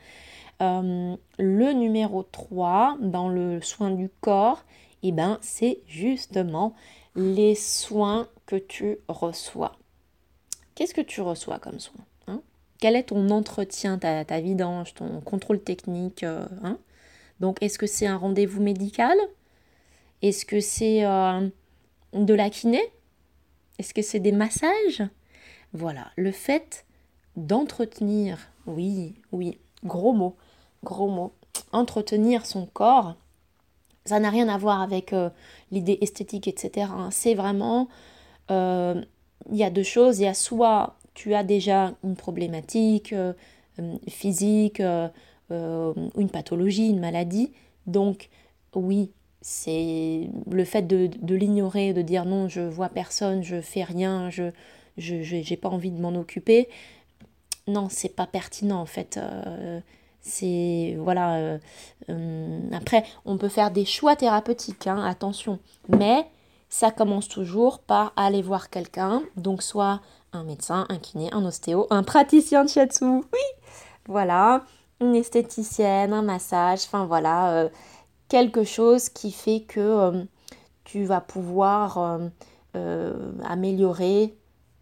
Euh, 0.62 1.16
le 1.38 1.72
numéro 1.72 2.22
3 2.22 2.96
dans 3.00 3.28
le 3.28 3.60
soin 3.60 3.90
du 3.90 4.08
corps, 4.20 4.64
eh 5.02 5.12
ben, 5.12 5.38
c'est 5.42 5.80
justement 5.86 6.74
les 7.14 7.54
soins 7.54 8.28
que 8.46 8.56
tu 8.56 8.98
reçois. 9.08 9.76
Qu'est-ce 10.74 10.94
que 10.94 11.00
tu 11.00 11.20
reçois 11.20 11.58
comme 11.58 11.80
soin 11.80 12.04
hein? 12.26 12.40
Quel 12.78 12.96
est 12.96 13.04
ton 13.04 13.30
entretien, 13.30 13.98
ta, 13.98 14.24
ta 14.24 14.40
vidange, 14.40 14.94
ton 14.94 15.20
contrôle 15.20 15.60
technique 15.60 16.22
euh, 16.22 16.46
hein? 16.62 16.78
Donc, 17.40 17.62
est-ce 17.62 17.78
que 17.78 17.86
c'est 17.86 18.06
un 18.06 18.16
rendez-vous 18.16 18.62
médical? 18.62 19.16
Est-ce 20.22 20.46
que 20.46 20.60
c'est 20.60 21.04
euh, 21.04 21.46
de 22.14 22.34
la 22.34 22.48
kiné? 22.48 22.80
Est-ce 23.78 23.92
que 23.92 24.00
c'est 24.00 24.20
des 24.20 24.32
massages? 24.32 25.02
Voilà, 25.74 26.10
le 26.16 26.32
fait 26.32 26.85
d'entretenir, 27.36 28.38
oui, 28.66 29.14
oui, 29.32 29.58
gros 29.84 30.12
mot, 30.12 30.36
gros 30.84 31.08
mot, 31.08 31.32
entretenir 31.72 32.46
son 32.46 32.66
corps, 32.66 33.14
ça 34.04 34.20
n'a 34.20 34.30
rien 34.30 34.48
à 34.48 34.58
voir 34.58 34.82
avec 34.82 35.12
euh, 35.12 35.30
l'idée 35.70 35.98
esthétique, 36.00 36.48
etc. 36.48 36.88
Hein. 36.90 37.08
C'est 37.10 37.34
vraiment 37.34 37.88
il 39.50 39.56
y 39.56 39.64
a 39.64 39.70
deux 39.70 39.82
choses. 39.82 40.18
Il 40.18 40.24
y 40.24 40.28
a 40.28 40.34
soit 40.34 40.96
tu 41.14 41.34
as 41.34 41.42
déjà 41.42 41.94
une 42.04 42.16
problématique 42.16 43.12
euh, 43.12 43.32
euh, 43.80 43.96
physique, 44.08 44.80
euh, 44.80 45.08
une 45.50 46.30
pathologie, 46.30 46.88
une 46.88 47.00
maladie. 47.00 47.52
Donc 47.86 48.28
oui, 48.74 49.10
c'est 49.40 50.28
le 50.50 50.64
fait 50.64 50.82
de, 50.82 51.34
l'ignorer, 51.34 51.92
de 51.92 52.02
dire 52.02 52.24
non, 52.24 52.48
je 52.48 52.60
vois 52.60 52.88
personne, 52.88 53.42
je 53.42 53.60
fais 53.60 53.84
rien, 53.84 54.28
je 54.30 54.50
n'ai 54.98 55.56
pas 55.56 55.68
envie 55.68 55.90
de 55.90 56.00
m'en 56.00 56.14
occuper. 56.14 56.68
Non, 57.66 57.88
c'est 57.90 58.14
pas 58.14 58.26
pertinent 58.26 58.80
en 58.80 58.86
fait. 58.86 59.18
c'est 60.20 60.96
voilà. 60.98 61.58
après, 62.72 63.04
on 63.24 63.36
peut 63.38 63.48
faire 63.48 63.70
des 63.70 63.84
choix 63.84 64.16
thérapeutiques, 64.16 64.86
hein, 64.86 65.04
attention. 65.04 65.58
Mais 65.88 66.26
ça 66.68 66.90
commence 66.90 67.28
toujours 67.28 67.78
par 67.78 68.12
aller 68.16 68.42
voir 68.42 68.70
quelqu'un, 68.70 69.22
donc 69.36 69.62
soit 69.62 70.00
un 70.32 70.44
médecin, 70.44 70.86
un 70.88 70.98
kiné, 70.98 71.32
un 71.32 71.44
ostéo, 71.44 71.86
un 71.90 72.02
praticien 72.02 72.64
de 72.64 72.68
shiatsu, 72.68 73.04
oui, 73.04 73.46
voilà, 74.06 74.64
une 75.00 75.14
esthéticienne, 75.14 76.12
un 76.12 76.22
massage, 76.22 76.80
enfin 76.84 77.06
voilà, 77.06 77.52
euh, 77.52 77.68
quelque 78.28 78.64
chose 78.64 79.08
qui 79.08 79.30
fait 79.32 79.60
que 79.60 79.80
euh, 79.80 80.24
tu 80.84 81.04
vas 81.04 81.20
pouvoir 81.20 82.20
euh, 82.74 83.12
améliorer 83.44 84.36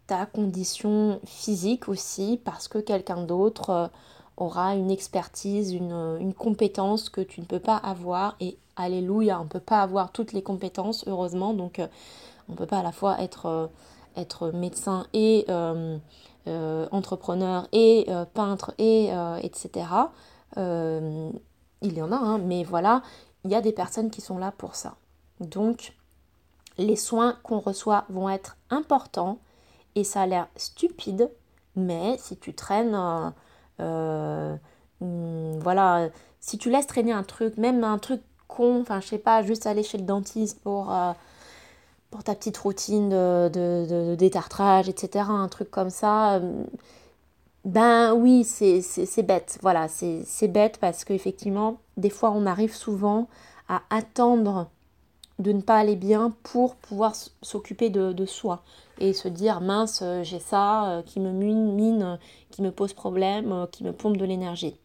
ta 0.07 0.25
condition 0.25 1.19
physique 1.25 1.89
aussi 1.89 2.39
parce 2.43 2.67
que 2.67 2.77
quelqu'un 2.77 3.23
d'autre 3.23 3.89
aura 4.37 4.75
une 4.75 4.91
expertise, 4.91 5.73
une, 5.73 6.17
une, 6.19 6.33
compétence 6.33 7.09
que 7.09 7.21
tu 7.21 7.41
ne 7.41 7.45
peux 7.45 7.59
pas 7.59 7.77
avoir 7.77 8.35
et 8.39 8.57
alléluia, 8.75 9.39
on 9.39 9.45
ne 9.45 9.49
peut 9.49 9.59
pas 9.59 9.81
avoir 9.81 10.11
toutes 10.11 10.33
les 10.33 10.41
compétences, 10.43 11.05
heureusement, 11.07 11.53
donc 11.53 11.79
euh, 11.79 11.87
on 12.49 12.53
ne 12.53 12.57
peut 12.57 12.65
pas 12.65 12.79
à 12.79 12.83
la 12.83 12.91
fois 12.91 13.21
être, 13.21 13.45
euh, 13.45 13.67
être 14.17 14.51
médecin 14.51 15.07
et 15.13 15.45
euh, 15.49 15.97
entrepreneur 16.91 17.67
et 17.71 18.07
peintre 18.35 18.73
et 18.77 19.09
etc. 19.41 19.87
il 20.55 21.33
y 21.81 22.01
en 22.03 22.11
a, 22.11 22.15
hein, 22.15 22.37
mais 22.37 22.63
voilà, 22.63 23.01
il 23.45 23.51
y 23.51 23.55
a 23.55 23.61
des 23.61 23.71
personnes 23.71 24.11
qui 24.11 24.21
sont 24.21 24.37
là 24.37 24.53
pour 24.55 24.75
ça. 24.75 24.93
Donc, 25.39 25.95
les 26.77 26.95
soins 26.95 27.35
qu'on 27.41 27.59
reçoit 27.59 28.05
vont 28.09 28.29
être 28.29 28.57
importants 28.69 29.39
et 29.95 30.03
ça 30.03 30.21
a 30.21 30.25
l'air 30.25 30.47
stupide, 30.55 31.29
mais 31.75 32.17
si 32.19 32.37
tu 32.37 32.53
traînes, 32.53 32.97
hmm, 33.79 35.59
voilà, 35.59 36.09
si 36.39 36.57
tu 36.57 36.69
laisses 36.69 36.87
traîner 36.87 37.11
un 37.11 37.23
truc, 37.23 37.57
même 37.57 37.83
un 37.83 37.97
truc 37.97 38.21
con, 38.47 38.81
enfin 38.81 39.01
je 39.01 39.07
sais 39.07 39.17
pas, 39.17 39.41
juste 39.43 39.65
aller 39.65 39.83
chez 39.83 39.97
le 39.97 40.03
dentiste 40.03 40.61
pour, 40.61 40.93
euh, 40.93 41.11
pour 42.11 42.23
ta 42.23 42.35
petite 42.35 42.57
routine 42.57 43.09
de, 43.09 43.49
de, 43.51 44.15
détartrage, 44.15 44.87
etc., 44.89 45.25
un 45.29 45.47
truc 45.47 45.71
comme 45.71 45.89
ça, 45.89 46.35
euh, 46.35 46.63
ben 47.65 48.13
oui, 48.13 48.43
c'est 48.43 49.23
bête, 49.23 49.57
voilà, 49.61 49.87
c'est 49.87 50.47
bête 50.47 50.77
parce 50.79 51.03
qu'effectivement, 51.03 51.77
des 51.97 52.11
fois 52.11 52.31
on 52.31 52.45
arrive 52.45 52.75
souvent 52.75 53.27
à 53.67 53.81
attendre 53.89 54.69
de 55.39 55.51
ne 55.51 55.61
pas 55.61 55.77
aller 55.77 55.95
bien 55.95 56.33
pour 56.43 56.75
pouvoir 56.75 57.13
s'occuper 57.41 57.89
de, 57.89 58.25
soi 58.25 58.63
et 58.99 59.13
se 59.13 59.27
dire 59.27 59.59
mince 59.59 60.03
j'ai 60.23 60.39
ça 60.39 60.89
euh, 60.89 61.01
qui 61.01 61.19
me 61.19 61.31
mine, 61.31 61.73
mine, 61.73 62.19
qui 62.51 62.61
me 62.61 62.71
pose 62.71 62.93
problème, 62.93 63.67
qui 63.71 63.83
me 63.83 63.91
pompe 63.91 64.17
de 64.17 64.25
l'énergie. 64.25 64.75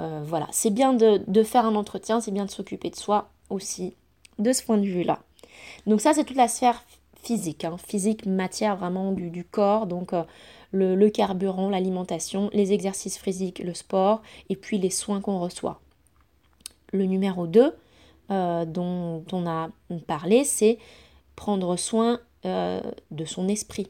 Euh, 0.00 0.22
voilà, 0.24 0.46
c'est 0.50 0.70
bien 0.70 0.94
de, 0.94 1.42
faire 1.42 1.66
un 1.66 1.74
entretien, 1.74 2.20
c'est 2.20 2.30
bien 2.30 2.46
de 2.46 2.50
s'occuper 2.50 2.90
de 2.90 2.96
soi 2.96 3.28
aussi, 3.50 3.94
de 4.38 4.52
ce 4.52 4.62
point 4.62 4.78
de 4.78 4.86
vue-là. 4.86 5.18
Donc 5.86 6.00
ça, 6.00 6.14
c'est 6.14 6.24
toute 6.24 6.36
la 6.36 6.48
sphère 6.48 6.82
physique, 7.22 7.64
hein. 7.64 7.76
physique, 7.76 8.24
matière 8.24 8.76
vraiment 8.76 9.12
du, 9.12 9.44
corps, 9.44 9.86
donc 9.86 10.14
euh, 10.14 10.24
le, 10.72 11.08
carburant, 11.10 11.68
l'alimentation, 11.68 12.48
les 12.54 12.72
exercices 12.72 13.18
physiques, 13.18 13.58
le 13.58 13.74
sport, 13.74 14.22
et 14.48 14.56
puis 14.56 14.78
les 14.78 14.90
soins 14.90 15.20
qu'on 15.20 15.38
reçoit. 15.38 15.80
Le 16.92 17.04
numéro 17.04 17.46
2 17.46 17.74
euh, 18.30 18.64
dont, 18.64 19.24
on 19.32 19.46
a 19.46 19.70
parlé, 20.06 20.44
c'est 20.44 20.78
prendre 21.36 21.76
soin 21.76 22.20
de 22.44 23.24
son 23.26 23.48
esprit. 23.48 23.88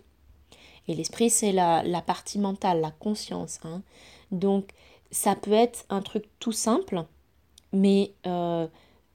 Et 0.89 0.95
l'esprit, 0.95 1.31
c'est 1.31 1.53
la, 1.53 2.03
partie 2.05 2.41
mentale, 2.41 2.81
la 2.81 2.91
conscience. 2.91 3.61
Hein. 3.65 3.83
Donc, 4.33 4.71
ça 5.13 5.37
peut 5.37 5.53
être 5.53 5.85
un 5.89 6.03
truc 6.03 6.25
tout 6.41 6.53
simple, 6.53 7.05
mais 7.73 8.13
euh, 8.27 8.67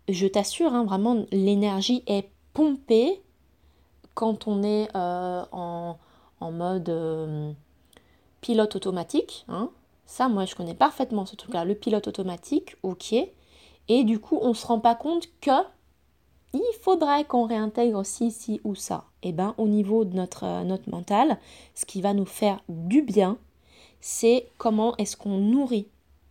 je 0.08 0.28
t'assure, 0.28 0.74
hein, 0.74 0.86
vraiment, 0.86 1.26
l'énergie 1.32 2.04
est 2.08 2.30
pompée 2.54 3.22
quand 4.14 4.48
on 4.48 4.64
est 4.64 4.88
euh, 4.96 5.44
en, 5.52 5.98
mode 6.40 6.90
euh, 6.90 7.52
pilote 8.40 8.76
automatique. 8.76 9.46
Hein. 9.48 9.70
Ça, 10.06 10.30
moi, 10.30 10.46
je 10.46 10.56
connais 10.56 10.76
parfaitement 10.76 11.26
ce 11.26 11.36
truc-là, 11.36 11.66
le 11.66 11.76
pilote 11.76 12.08
automatique, 12.08 12.78
ok. 12.84 13.16
Et 13.88 14.04
du 14.04 14.20
coup, 14.20 14.40
on 14.42 14.50
ne 14.50 14.54
se 14.54 14.66
rend 14.66 14.80
pas 14.80 14.96
compte 14.96 15.28
que 15.42 15.52
il 16.54 16.74
faudrait 16.82 17.26
qu'on 17.26 17.46
réintègre 17.46 18.06
ci, 18.06 18.32
ci 18.32 18.62
ou 18.64 18.76
ça. 18.76 19.06
Et 19.22 19.30
eh 19.30 19.32
bien, 19.34 19.56
au 19.58 19.68
niveau 19.68 20.06
de 20.06 20.16
notre, 20.16 20.64
notre 20.64 20.90
mental, 20.90 21.38
ce 21.74 21.86
qui 21.86 22.02
va 22.02 22.14
nous 22.14 22.26
faire 22.26 22.62
du 22.70 23.02
bien, 23.02 23.38
c'est 24.00 24.48
comment 24.58 24.96
est-ce 24.98 25.18
qu'on 25.18 25.38
nourrit 25.38 25.88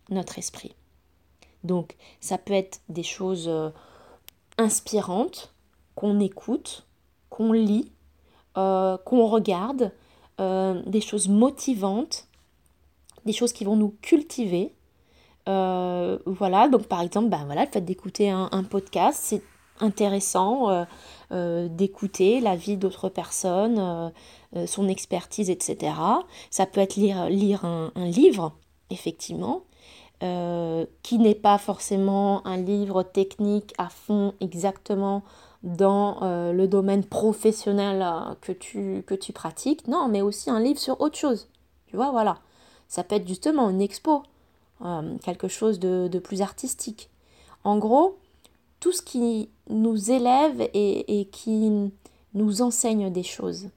notre 0.09 0.39
esprit. 0.39 0.73
Donc 1.63 1.95
ça 2.21 2.37
peut 2.37 2.53
être 2.53 2.79
des 2.89 3.03
choses 3.03 3.47
euh, 3.47 3.69
inspirantes 4.57 5.53
qu'on 5.95 6.19
écoute, 6.19 6.85
qu'on 7.29 7.51
lit, 7.51 7.91
euh, 8.57 8.97
qu'on 8.99 9.27
regarde, 9.27 9.91
euh, 10.39 10.81
des 10.85 11.01
choses 11.01 11.27
motivantes, 11.27 12.27
des 13.25 13.33
choses 13.33 13.53
qui 13.53 13.65
vont 13.65 13.75
nous 13.75 13.95
cultiver. 14.01 14.73
Voilà, 15.45 16.67
donc 16.69 16.87
par 16.87 17.01
exemple, 17.01 17.29
ben 17.29 17.45
voilà, 17.45 17.65
le 17.65 17.71
fait 17.71 17.81
d'écouter 17.81 18.29
un, 18.29 18.63
podcast, 18.63 19.19
c'est 19.21 19.41
intéressant 19.79 20.85
d'écouter 21.31 22.39
la 22.39 22.55
vie 22.55 22.77
d'autres 22.77 23.09
personnes, 23.09 24.11
euh, 24.55 24.67
son 24.67 24.87
expertise, 24.87 25.49
etc. 25.49 25.93
Ça 26.49 26.65
peut 26.65 26.79
être 26.79 26.95
lire, 26.95 27.29
lire 27.29 27.65
un, 27.65 27.91
livre, 27.95 28.53
effectivement, 28.89 29.63
euh, 30.23 30.85
qui 31.03 31.19
n'est 31.19 31.35
pas 31.35 31.57
forcément 31.57 32.45
un 32.47 32.57
livre 32.57 33.03
technique 33.03 33.73
à 33.77 33.89
fond 33.89 34.33
exactement 34.39 35.23
dans 35.63 36.19
euh, 36.21 36.53
le 36.53 36.67
domaine 36.67 37.03
professionnel 37.03 38.05
que, 38.39 38.53
tu, 38.53 39.03
que 39.05 39.15
tu 39.15 39.33
pratiques, 39.33 39.87
non, 39.87 40.07
mais 40.07 40.21
aussi 40.21 40.49
un 40.49 40.61
livre 40.61 40.79
sur 40.79 41.01
autre 41.01 41.17
chose. 41.17 41.49
Tu 41.87 41.97
vois, 41.97 42.11
voilà. 42.11 42.37
Ça 42.87 43.03
peut 43.03 43.15
être 43.15 43.27
justement 43.27 43.69
une 43.69 43.81
expo, 43.81 44.23
quelque 45.23 45.47
chose 45.47 45.79
de, 45.79 46.07
de, 46.07 46.19
plus 46.19 46.41
artistique. 46.41 47.09
En 47.63 47.77
gros, 47.77 48.17
tout 48.79 48.91
ce 48.91 49.01
qui 49.01 49.49
nous 49.69 50.11
élève 50.11 50.61
et, 50.73 51.19
et 51.19 51.25
qui 51.25 51.91
nous 52.33 52.61
enseigne 52.61 53.11
des 53.11 53.23
choses. 53.23 53.69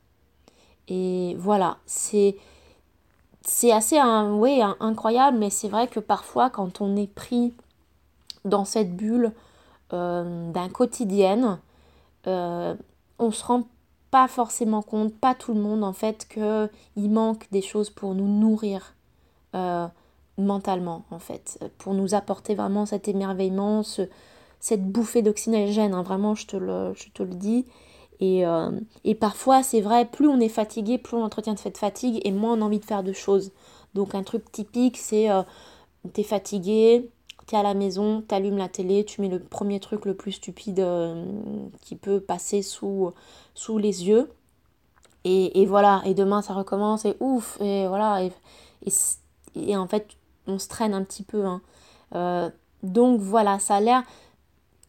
Et 0.89 1.37
voilà, 1.39 1.79
c'est 1.87 2.37
c'est 3.43 3.73
assez 3.73 3.97
un, 3.97 4.43
incroyable, 4.81 5.39
mais 5.39 5.49
c'est 5.49 5.69
vrai 5.69 5.89
que 5.89 6.01
parfois 6.01 6.51
quand 6.51 6.83
on 6.83 6.97
est 6.97 7.13
pris 7.13 7.55
dans 8.45 8.67
cette 8.67 8.95
bulle 8.95 9.33
euh, 9.95 10.53
d'un 10.53 10.69
quotidien, 10.69 11.61
euh, 12.27 12.75
on 13.19 13.31
se 13.31 13.45
rend 13.45 13.63
pas 14.11 14.29
forcément 14.29 14.83
compte, 14.83 15.15
pas 15.15 15.35
tout 15.35 15.55
le 15.55 15.61
monde 15.61 15.83
en 15.83 15.95
fait, 15.95 16.29
qu'il 16.29 17.11
manque 17.11 17.47
des 17.51 17.63
choses 17.63 17.89
pour 17.89 18.15
nous 18.15 18.29
nourrir 18.29 18.95
euh, 19.55 19.87
mentalement 20.39 21.05
en 21.11 21.19
fait, 21.19 21.59
pour 21.79 21.95
nous 21.95 22.15
apporter 22.15 22.55
vraiment 22.55 22.87
cet 22.87 23.09
émerveillement, 23.09 23.83
cette 24.61 24.85
bouffée 24.85 25.23
d'oxygène, 25.23 25.95
hein, 25.95 26.03
vraiment 26.03 26.35
je 26.35 26.47
te 26.47 26.57
le, 26.57 26.93
je 26.95 27.09
te 27.11 27.23
le 27.23 27.35
dis. 27.35 27.67
Et, 28.21 28.45
euh, 28.47 28.71
et 29.05 29.15
parfois, 29.15 29.63
c'est 29.63 29.81
vrai, 29.81 30.05
plus 30.05 30.27
on 30.27 30.41
est 30.41 30.49
fatigué, 30.49 30.99
plus 30.99 31.17
on 31.17 31.23
entretient 31.23 31.55
de 31.55 31.59
cette 31.59 31.79
fatigue 31.79 32.21
et 32.25 32.33
moins 32.33 32.59
on 32.59 32.63
a 32.63 32.65
envie 32.65 32.81
de 32.81 32.85
faire 32.85 33.03
de 33.03 33.13
choses. 33.13 33.53
Donc 33.95 34.15
un 34.15 34.23
truc 34.23 34.51
typique, 34.51 34.97
c'est 34.97 35.31
euh, 35.31 35.43
t'es 36.13 36.25
fatigué, 36.25 37.11
t'es 37.47 37.57
à 37.57 37.63
la 37.63 37.75
maison, 37.75 38.23
t'allumes 38.23 38.59
la 38.59 38.69
télé, 38.69 39.05
tu 39.05 39.21
mets 39.21 39.29
le 39.29 39.41
premier 39.41 39.81
truc 39.81 40.05
le 40.05 40.15
plus 40.15 40.33
stupide 40.33 40.81
euh, 40.81 41.25
qui 41.81 41.97
peut 41.97 42.21
passer 42.21 42.63
sous, 42.63 43.13
sous 43.55 43.79
les 43.79 44.07
yeux. 44.07 44.31
Et, 45.25 45.61
et, 45.61 45.67
voilà, 45.67 46.03
et 46.05 46.15
demain 46.15 46.43
ça 46.43 46.55
recommence 46.55 47.05
et 47.05 47.17
ouf, 47.21 47.61
et 47.61 47.87
voilà, 47.89 48.23
et, 48.23 48.33
et, 49.57 49.77
en 49.77 49.89
fait 49.89 50.07
on 50.49 50.59
se 50.59 50.69
traîne 50.69 50.95
un 50.95 51.05
petit 51.05 51.23
peu. 51.23 51.45
Hein. 51.45 51.61
Euh, 52.15 52.51
donc 52.83 53.21
voilà, 53.21 53.59
ça 53.59 53.77
a 53.77 53.81
l'air 53.81 54.03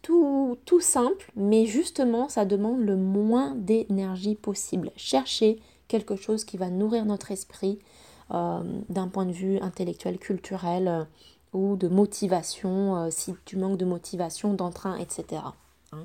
tout, 0.01 0.58
tout 0.66 0.80
simple, 0.80 1.32
mais 1.36 1.66
justement, 1.66 2.30
ça 2.30 2.46
demande 2.46 2.80
le 2.80 2.96
moins 2.96 3.54
d'énergie 3.56 4.36
possible. 4.36 4.92
Chercher 4.96 5.60
quelque 5.88 6.16
chose 6.16 6.46
qui 6.46 6.58
va 6.58 6.70
nourrir 6.70 7.06
notre 7.06 7.32
esprit 7.32 7.80
euh, 8.32 8.62
d'un 8.89 9.08
point 9.08 9.25
de 9.25 9.32
vue 9.32 9.60
intellectuel, 9.60 10.18
culturel 10.18 10.88
euh, 10.88 11.04
ou 11.54 11.75
de 11.75 11.88
motivation, 11.88 13.10
si 13.10 13.34
tu 13.44 13.58
manques 13.58 13.78
de 13.78 13.86
motivation, 13.86 14.54
d'entrain, 14.54 14.96
etc. 14.98 15.42
Hein. 15.92 16.04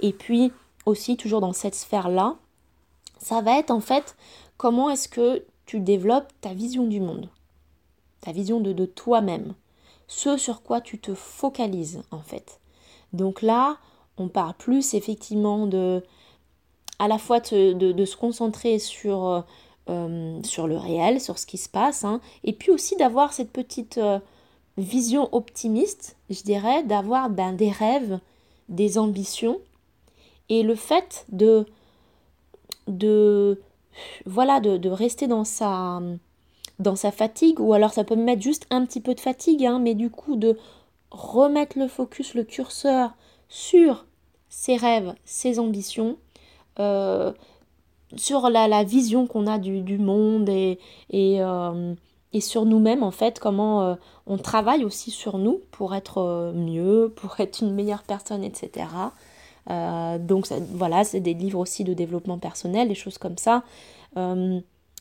Et 0.00 0.12
puis 0.12 0.52
aussi, 0.84 1.16
toujours 1.16 1.40
dans 1.40 1.52
cette 1.52 1.76
sphère-là, 1.76 2.36
ça 3.18 3.40
va 3.40 3.58
être 3.58 3.70
en 3.70 3.80
fait 3.80 4.16
comment 4.56 4.90
est-ce 4.90 5.08
que 5.08 5.44
tu 5.66 5.80
développes 5.80 6.32
ta 6.40 6.52
vision 6.52 6.86
du 6.86 7.00
monde, 7.00 7.28
ta 8.24 8.32
vision 8.32 8.60
de, 8.60 8.72
de 8.72 8.86
toi-même, 8.86 9.54
ce 10.06 10.36
sur 10.36 10.62
quoi 10.62 10.80
tu 10.80 10.98
te 10.98 11.14
focalises 11.14 12.02
en 12.10 12.20
fait. 12.20 12.60
Donc 13.12 13.42
là, 13.42 13.76
on 14.16 14.28
parle 14.28 14.54
plus 14.54 14.94
effectivement 14.94 15.66
de 15.66 16.02
à 16.98 17.08
la 17.08 17.18
fois 17.18 17.40
de, 17.40 18.04
se 18.04 18.16
concentrer 18.16 18.78
sur, 18.78 19.26
euh, 19.26 19.40
euh, 19.90 20.40
sur 20.42 20.66
le 20.66 20.76
réel, 20.76 21.20
sur 21.20 21.38
ce 21.38 21.46
qui 21.46 21.58
se 21.58 21.68
passe, 21.68 22.04
hein, 22.04 22.20
et 22.44 22.52
puis 22.52 22.70
aussi 22.70 22.96
d'avoir 22.96 23.32
cette 23.32 23.50
petite 23.50 23.98
euh, 23.98 24.20
vision 24.78 25.28
optimiste, 25.32 26.16
je 26.30 26.42
dirais, 26.42 26.82
d'avoir 26.84 27.30
ben, 27.30 27.52
des 27.52 27.70
rêves, 27.70 28.20
des 28.68 28.96
ambitions, 28.96 29.58
et 30.48 30.62
le 30.62 30.74
fait 30.76 31.26
de, 31.30 31.66
de 32.86 33.60
voilà, 34.24 34.60
de, 34.60 34.88
rester 34.88 35.26
dans 35.26 35.44
sa, 35.44 36.00
dans 36.78 36.96
sa 36.96 37.10
fatigue, 37.10 37.60
ou 37.60 37.72
alors 37.72 37.92
ça 37.92 38.04
peut 38.04 38.16
me 38.16 38.24
mettre 38.24 38.42
juste 38.42 38.66
un 38.70 38.84
petit 38.84 39.00
peu 39.00 39.14
de 39.14 39.20
fatigue, 39.20 39.64
hein, 39.64 39.78
mais 39.78 39.94
du 39.94 40.10
coup 40.10 40.36
de 40.36 40.58
remettre 41.10 41.78
le 41.78 41.88
focus, 41.88 42.34
le 42.34 42.44
curseur 42.44 43.14
sur 43.48 44.04
ses 44.48 44.76
rêves, 44.76 45.14
ses 45.24 45.58
ambitions, 45.58 46.16
euh, 46.78 47.32
sur 48.16 48.48
la, 48.50 48.84
vision 48.84 49.26
qu'on 49.26 49.46
a 49.46 49.58
du, 49.58 49.98
monde 49.98 50.48
et, 50.48 50.78
euh, 51.12 51.94
et, 52.32 52.40
sur 52.40 52.64
nous-mêmes, 52.64 53.02
en 53.02 53.10
fait, 53.10 53.38
comment 53.38 53.82
euh, 53.82 53.94
on 54.26 54.38
travaille 54.38 54.84
aussi 54.84 55.10
sur 55.10 55.38
nous 55.38 55.60
pour 55.70 55.94
être 55.94 56.52
mieux, 56.54 57.12
pour 57.16 57.40
être 57.40 57.62
une 57.62 57.74
meilleure 57.74 58.02
personne, 58.02 58.44
etc. 58.44 58.86
donc 60.20 60.46
voilà, 60.72 61.04
c'est 61.04 61.20
des 61.20 61.34
livres 61.34 61.58
aussi 61.58 61.84
de 61.84 61.94
développement 61.94 62.38
personnel, 62.38 62.88
des 62.88 62.94
choses 62.94 63.18
comme 63.18 63.38
ça. 63.38 63.64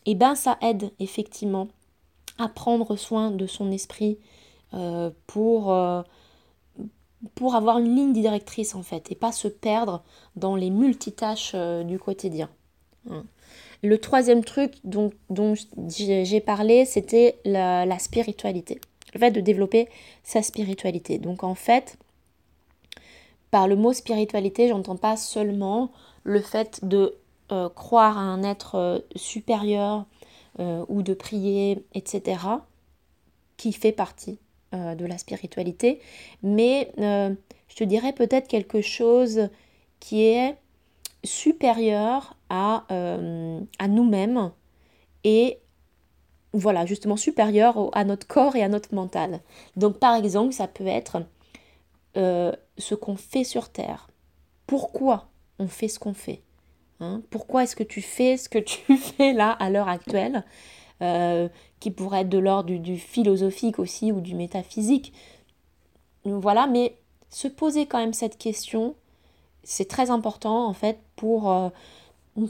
Et 0.05 0.15
ben 0.15 0.35
ça 0.35 0.57
aide 0.61 0.91
effectivement 0.99 1.67
à 2.37 2.47
prendre 2.49 2.95
soin 2.95 3.31
de 3.31 3.45
son 3.45 3.71
esprit, 3.71 4.17
euh, 4.73 5.11
pour, 5.27 5.71
euh, 5.71 6.01
pour 7.35 7.53
avoir 7.53 7.77
une 7.77 7.95
ligne 7.95 8.11
directrice 8.11 8.73
en 8.73 8.81
fait 8.81 9.11
et 9.11 9.15
pas 9.15 9.31
se 9.31 9.47
perdre 9.47 10.03
dans 10.35 10.55
les 10.55 10.71
multitâches 10.71 11.51
euh, 11.53 11.83
du 11.83 11.99
quotidien. 11.99 12.49
Hein. 13.07 13.23
Le 13.83 13.99
troisième 13.99 14.43
truc 14.43 14.73
dont, 14.83 15.11
dont 15.29 15.53
j'ai 15.87 16.39
parlé, 16.39 16.85
c'était 16.85 17.37
la, 17.45 17.85
la, 17.85 17.99
spiritualité. 17.99 18.79
Le 19.13 19.19
fait 19.19 19.29
de 19.29 19.41
développer 19.41 19.89
sa 20.23 20.41
spiritualité. 20.41 21.19
Donc 21.19 21.43
en 21.43 21.53
fait, 21.53 21.97
par 23.51 23.67
le 23.67 23.75
mot 23.75 23.93
spiritualité, 23.93 24.69
j'entends 24.69 24.95
pas 24.95 25.17
seulement 25.17 25.91
le 26.23 26.41
fait 26.41 26.83
de 26.83 27.15
croire 27.75 28.17
à 28.17 28.21
un 28.21 28.43
être 28.43 29.03
supérieur 29.15 30.05
ou 30.59 31.01
de 31.01 31.13
prier, 31.13 31.85
etc., 31.93 32.37
qui 33.57 33.71
fait 33.71 33.91
partie 33.91 34.39
euh, 34.73 34.95
de 34.95 35.05
la 35.05 35.19
spiritualité, 35.19 35.99
mais 36.41 36.91
euh, 36.97 37.33
je 37.67 37.75
te 37.75 37.83
dirais 37.83 38.11
peut-être 38.11 38.47
quelque 38.47 38.81
chose 38.81 39.49
qui 39.99 40.23
est 40.23 40.57
supérieur 41.23 42.35
à, 42.49 42.83
euh, 42.91 43.59
à 43.77 43.87
nous-mêmes 43.87 44.51
et 45.23 45.59
voilà, 46.53 46.87
justement 46.87 47.17
supérieur 47.17 47.95
à 47.95 48.03
notre 48.03 48.25
corps 48.25 48.55
et 48.55 48.63
à 48.63 48.67
notre 48.67 48.95
mental. 48.95 49.41
Donc 49.75 49.99
par 49.99 50.15
exemple, 50.15 50.53
ça 50.53 50.67
peut 50.67 50.87
être 50.87 51.23
ce 52.15 52.95
qu'on 52.95 53.15
fait 53.15 53.43
sur 53.43 53.69
Terre. 53.69 54.07
Pourquoi 54.65 55.29
on 55.59 55.67
fait 55.67 55.87
ce 55.87 55.99
qu'on 55.99 56.13
fait? 56.13 56.41
Hein 56.99 57.21
Pourquoi 57.29 57.63
est-ce 57.63 57.75
que 57.75 57.83
tu 57.83 58.01
fais 58.01 58.37
ce 58.37 58.49
que 58.49 58.59
tu 58.59 58.97
fais 58.97 59.33
là 59.33 59.51
à 59.51 59.69
l'heure 59.69 59.89
actuelle 59.89 60.43
euh, 61.01 61.49
qui 61.79 61.91
pourrait 61.91 62.21
être 62.21 62.29
de 62.29 62.37
l'ordre 62.37 62.73
du, 62.73 62.97
philosophique 62.97 63.79
aussi 63.79 64.11
ou 64.11 64.21
du 64.21 64.35
métaphysique? 64.35 65.13
Voilà, 66.25 66.67
mais 66.67 66.95
se 67.29 67.47
poser 67.47 67.85
quand 67.85 67.97
même 67.97 68.13
cette 68.13 68.37
question, 68.37 68.95
c'est 69.63 69.87
très 69.87 70.09
important 70.09 70.67
en 70.67 70.73
fait 70.73 70.99
pour 71.15 71.51
euh, 71.51 71.69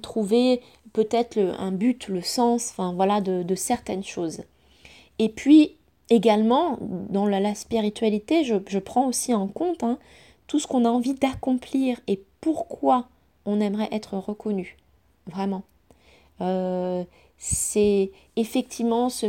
trouver 0.02 0.62
peut-être 0.94 1.40
un 1.58 1.72
but, 1.72 2.08
le 2.08 2.22
sens, 2.22 2.70
enfin 2.72 2.94
voilà, 2.94 3.22
de, 3.22 3.56
certaines 3.56 4.04
choses. 4.04 4.44
Et 5.20 5.30
puis 5.30 5.76
également, 6.10 6.78
dans 6.82 7.26
la, 7.26 7.56
spiritualité, 7.56 8.44
je, 8.44 8.80
prends 8.80 9.08
aussi 9.08 9.34
en 9.34 9.48
compte 9.48 9.84
hein, 9.84 9.98
tout 10.48 10.60
ce 10.60 10.68
qu'on 10.68 10.86
a 10.86 10.90
envie 10.90 11.16
d'accomplir 11.16 12.00
et 12.08 12.22
pourquoi 12.42 13.08
on 13.46 13.60
aimerait 13.60 13.90
être 13.92 14.18
reconnu. 14.18 14.78
Vraiment. 15.28 15.64
Euh, 16.42 17.04
c'est 17.38 18.12
effectivement 18.36 19.10
se, 19.10 19.28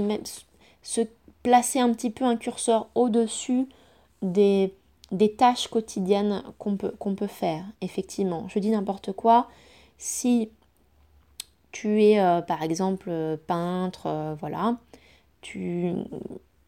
se, 0.82 1.02
placer 1.42 1.78
un 1.78 1.92
petit 1.92 2.10
peu 2.10 2.24
un 2.24 2.36
curseur 2.36 2.88
au-dessus 2.94 3.68
des, 4.22 4.72
des 5.12 5.32
tâches 5.32 5.68
quotidiennes 5.68 6.42
qu'on 6.58 6.76
peut, 6.76 6.92
qu'on 6.98 7.14
peut 7.14 7.26
faire, 7.26 7.64
effectivement. 7.82 8.48
Je 8.48 8.58
dis 8.58 8.70
n'importe 8.70 9.12
quoi, 9.12 9.48
si 9.98 10.50
tu 11.70 12.02
es 12.02 12.18
euh, 12.18 12.40
par 12.40 12.62
exemple 12.62 13.38
peintre, 13.46 14.06
euh, 14.06 14.34
voilà, 14.40 14.78
tu 15.42 15.92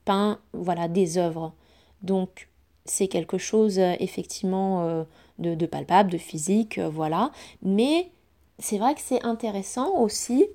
peins 0.04 0.38
voilà, 0.52 0.88
des 0.88 1.16
œuvres. 1.16 1.54
Donc 2.02 2.48
c'est 2.84 3.08
quelque 3.08 3.38
chose 3.38 3.78
effectivement 3.78 5.06
de, 5.38 5.54
de, 5.54 5.66
palpable, 5.66 6.10
de 6.10 6.18
physique, 6.18 6.78
voilà. 6.78 7.30
Mais 7.62 8.10
c'est 8.58 8.78
vrai 8.78 8.94
que 8.94 9.00
c'est 9.00 9.24
intéressant 9.24 9.98
aussi 9.98 10.46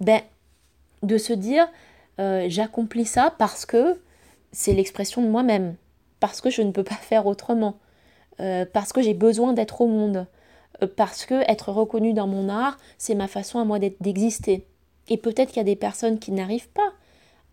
ben, 0.00 0.20
de 1.02 1.18
se 1.18 1.32
dire 1.32 1.68
euh, 2.20 2.46
j'accomplis 2.48 3.06
ça 3.06 3.34
parce 3.38 3.66
que 3.66 4.00
c'est 4.52 4.72
l'expression 4.72 5.22
de 5.22 5.28
moi-même, 5.28 5.76
parce 6.20 6.40
que 6.40 6.50
je 6.50 6.62
ne 6.62 6.70
peux 6.70 6.84
pas 6.84 6.94
faire 7.00 7.26
autrement, 7.26 7.76
euh, 8.40 8.64
parce 8.72 8.92
que 8.92 9.02
j'ai 9.02 9.14
besoin 9.14 9.52
d'être 9.52 9.80
au 9.80 9.86
monde, 9.86 10.26
euh, 10.82 10.86
parce 10.86 11.26
que 11.26 11.42
être 11.50 11.72
reconnu 11.72 12.12
dans 12.12 12.26
mon 12.26 12.48
art, 12.48 12.78
c'est 12.98 13.14
ma 13.14 13.28
façon 13.28 13.58
à 13.58 13.64
moi 13.64 13.78
d'exister. 13.78 14.66
Et 15.08 15.18
peut-être 15.18 15.48
qu'il 15.48 15.58
y 15.58 15.60
a 15.60 15.64
des 15.64 15.76
personnes 15.76 16.18
qui 16.18 16.32
n'arrivent 16.32 16.70
pas 16.70 16.92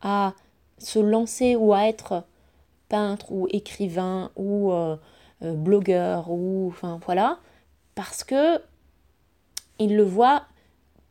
à 0.01 0.33
se 0.77 0.99
lancer 0.99 1.55
ou 1.55 1.73
à 1.73 1.87
être 1.87 2.23
peintre 2.87 3.31
ou 3.31 3.47
écrivain 3.51 4.31
ou 4.37 4.71
blogueur 5.41 6.29
ou 6.29 6.67
enfin 6.67 6.99
voilà 7.05 7.39
parce 7.95 8.23
que 8.23 8.59
ils 9.79 9.95
le 9.95 10.03
voient 10.03 10.43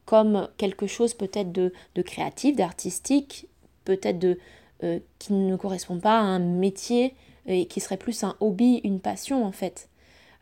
comme 0.05 0.49
quelque 0.57 0.87
chose 0.87 1.15
peut-être 1.15 1.53
de, 1.53 1.73
créatif, 2.03 2.57
d'artistique, 2.57 3.49
peut-être 3.85 4.19
de 4.19 4.39
euh, 4.83 4.99
qui 5.19 5.33
ne 5.33 5.57
correspond 5.57 5.99
pas 5.99 6.19
à 6.19 6.23
un 6.23 6.39
métier 6.39 7.15
et 7.47 7.67
qui 7.67 7.81
serait 7.81 7.97
plus 7.97 8.25
un 8.25 8.37
hobby, 8.41 8.81
une 8.85 9.01
passion 9.01 9.45
en 9.45 9.53
fait. 9.53 9.89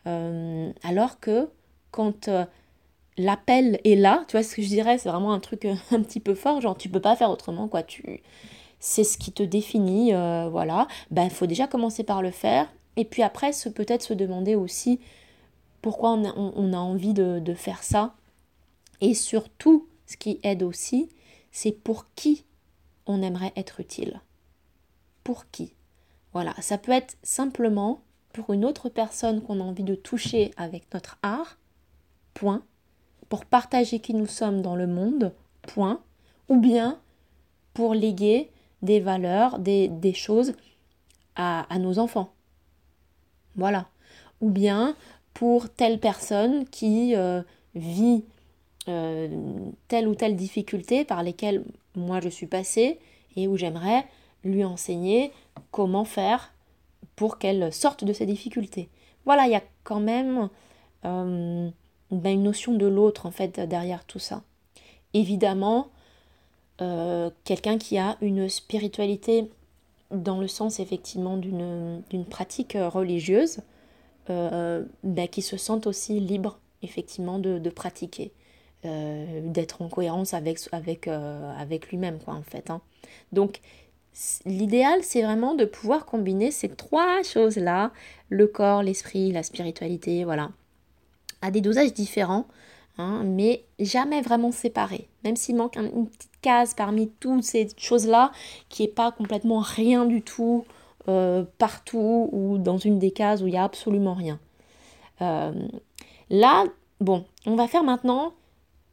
Euh, 0.06 0.70
alors 0.82 1.20
que 1.20 1.48
quand 1.90 2.28
euh, 2.28 2.44
l'appel 3.18 3.80
est 3.84 3.96
là, 3.96 4.24
tu 4.28 4.36
vois 4.36 4.42
ce 4.42 4.54
que 4.54 4.62
je 4.62 4.68
dirais, 4.68 4.98
c'est 4.98 5.08
vraiment 5.08 5.32
un 5.32 5.40
truc 5.40 5.64
euh, 5.64 5.74
un 5.90 6.02
petit 6.02 6.20
peu 6.20 6.34
fort, 6.34 6.60
genre 6.60 6.76
tu 6.76 6.88
peux 6.88 7.00
pas 7.00 7.16
faire 7.16 7.30
autrement, 7.30 7.68
quoi, 7.68 7.82
tu... 7.82 8.22
C'est 8.80 9.02
ce 9.02 9.18
qui 9.18 9.32
te 9.32 9.42
définit, 9.42 10.14
euh, 10.14 10.48
voilà. 10.48 10.86
Ben, 11.10 11.28
faut 11.30 11.46
déjà 11.46 11.66
commencer 11.66 12.04
par 12.04 12.22
le 12.22 12.30
faire, 12.30 12.68
et 12.98 13.04
puis 13.04 13.22
après, 13.22 13.52
peut-être 13.74 14.02
se 14.02 14.12
demander 14.12 14.56
aussi 14.56 14.98
pourquoi 15.82 16.10
on 16.10 16.72
a, 16.72 16.78
envie 16.78 17.14
de, 17.14 17.54
faire 17.54 17.84
ça, 17.84 18.16
et 19.00 19.14
surtout, 19.14 19.86
ce 20.06 20.16
qui 20.16 20.40
aide 20.42 20.64
aussi, 20.64 21.08
c'est 21.52 21.70
pour 21.70 22.06
qui 22.16 22.44
on 23.06 23.22
aimerait 23.22 23.52
être 23.54 23.78
utile. 23.78 24.20
Pour 25.22 25.48
qui 25.50 25.72
Voilà, 26.32 26.54
ça 26.60 26.76
peut 26.76 26.90
être 26.90 27.16
simplement 27.22 28.00
pour 28.32 28.52
une 28.52 28.64
autre 28.64 28.88
personne 28.88 29.42
qu'on 29.42 29.60
a 29.60 29.64
envie 29.64 29.84
de 29.84 29.94
toucher 29.94 30.50
avec 30.56 30.92
notre 30.92 31.18
art, 31.22 31.56
point, 32.34 32.64
pour 33.28 33.44
partager 33.44 34.00
qui 34.00 34.12
nous 34.12 34.26
sommes 34.26 34.60
dans 34.60 34.74
le 34.74 34.88
monde, 34.88 35.32
point, 35.62 36.02
ou 36.48 36.58
bien 36.58 36.98
pour 37.74 37.94
léguer 37.94 38.50
des 38.82 38.98
valeurs, 38.98 39.60
des, 39.60 40.12
choses 40.14 40.54
à, 41.36 41.64
nos 41.78 42.00
enfants. 42.00 42.32
Voilà. 43.58 43.88
Ou 44.40 44.48
bien 44.48 44.96
pour 45.34 45.68
telle 45.68 45.98
personne 45.98 46.66
qui 46.68 47.14
euh, 47.14 47.42
vit 47.74 48.24
euh, 48.88 49.28
telle 49.88 50.08
ou 50.08 50.14
telle 50.14 50.36
difficulté 50.36 51.04
par 51.04 51.22
lesquelles 51.22 51.64
moi 51.94 52.20
je 52.20 52.28
suis 52.28 52.46
passée 52.46 52.98
et 53.36 53.46
où 53.46 53.56
j'aimerais 53.56 54.06
lui 54.44 54.64
enseigner 54.64 55.32
comment 55.72 56.04
faire 56.04 56.54
pour 57.16 57.38
qu'elle 57.38 57.72
sorte 57.72 58.04
de 58.04 58.12
ces 58.12 58.24
difficultés. 58.24 58.88
Voilà, 59.26 59.46
il 59.46 59.52
y 59.52 59.56
a 59.56 59.62
quand 59.82 60.00
même 60.00 60.48
euh, 61.04 61.68
ben, 62.10 62.32
une 62.32 62.44
notion 62.44 62.72
de 62.72 62.86
l'autre 62.86 63.26
en 63.26 63.32
fait 63.32 63.60
derrière 63.60 64.04
tout 64.04 64.20
ça. 64.20 64.42
Évidemment, 65.14 65.88
quelqu'un 67.44 67.76
qui 67.76 67.98
a 67.98 68.16
une 68.20 68.48
spiritualité 68.48 69.50
dans 70.10 70.40
le 70.40 70.48
sens 70.48 70.80
effectivement 70.80 71.36
d'une 71.36 72.24
pratique 72.28 72.76
religieuse, 72.78 73.58
euh, 74.30 74.84
ben, 75.02 75.28
qui 75.28 75.42
se 75.42 75.56
sent 75.56 75.86
aussi 75.86 76.20
libre 76.20 76.60
effectivement 76.82 77.38
de, 77.38 77.58
de 77.58 77.70
pratiquer, 77.70 78.32
euh, 78.84 79.40
d'être 79.44 79.82
en 79.82 79.88
cohérence 79.88 80.34
avec, 80.34 80.60
avec, 80.72 81.08
avec 81.08 81.88
lui-même 81.88 82.18
quoi 82.18 82.34
en 82.34 82.42
fait. 82.42 82.70
Hein. 82.70 82.80
Donc 83.32 83.60
l'idéal 84.46 85.00
c'est 85.02 85.22
vraiment 85.22 85.54
de 85.54 85.64
pouvoir 85.64 86.06
combiner 86.06 86.50
ces 86.50 86.68
trois 86.68 87.22
choses-là, 87.22 87.92
le 88.28 88.46
corps, 88.46 88.82
l'esprit, 88.82 89.32
la 89.32 89.42
spiritualité, 89.42 90.24
voilà 90.24 90.50
à 91.42 91.50
des 91.50 91.60
dosages 91.60 91.92
différents, 91.92 92.46
hein, 92.98 93.22
mais 93.24 93.64
jamais 93.78 94.20
vraiment 94.22 94.52
séparés. 94.52 95.08
Même 95.24 95.36
s'il 95.36 95.56
manque 95.56 95.76
petite 96.06 96.27
case 96.42 96.74
parmi 96.74 97.08
toutes 97.08 97.44
ces 97.44 97.68
choses-là, 97.76 98.32
qui 98.68 98.82
n'est 98.82 98.88
pas 98.88 99.12
complètement 99.12 99.60
rien 99.60 100.06
du 100.06 100.22
tout 100.22 100.64
euh, 101.08 101.44
partout 101.58 102.28
ou 102.32 102.58
dans 102.58 102.78
une 102.78 102.98
des 102.98 103.10
cases 103.10 103.42
où 103.42 103.46
il 103.46 103.52
n'y 103.52 103.58
a 103.58 103.64
absolument 103.64 104.14
rien. 104.14 104.38
Euh, 105.22 105.52
là, 106.30 106.64
bon, 107.00 107.24
on 107.46 107.56
va 107.56 107.66
faire 107.66 107.84
maintenant 107.84 108.34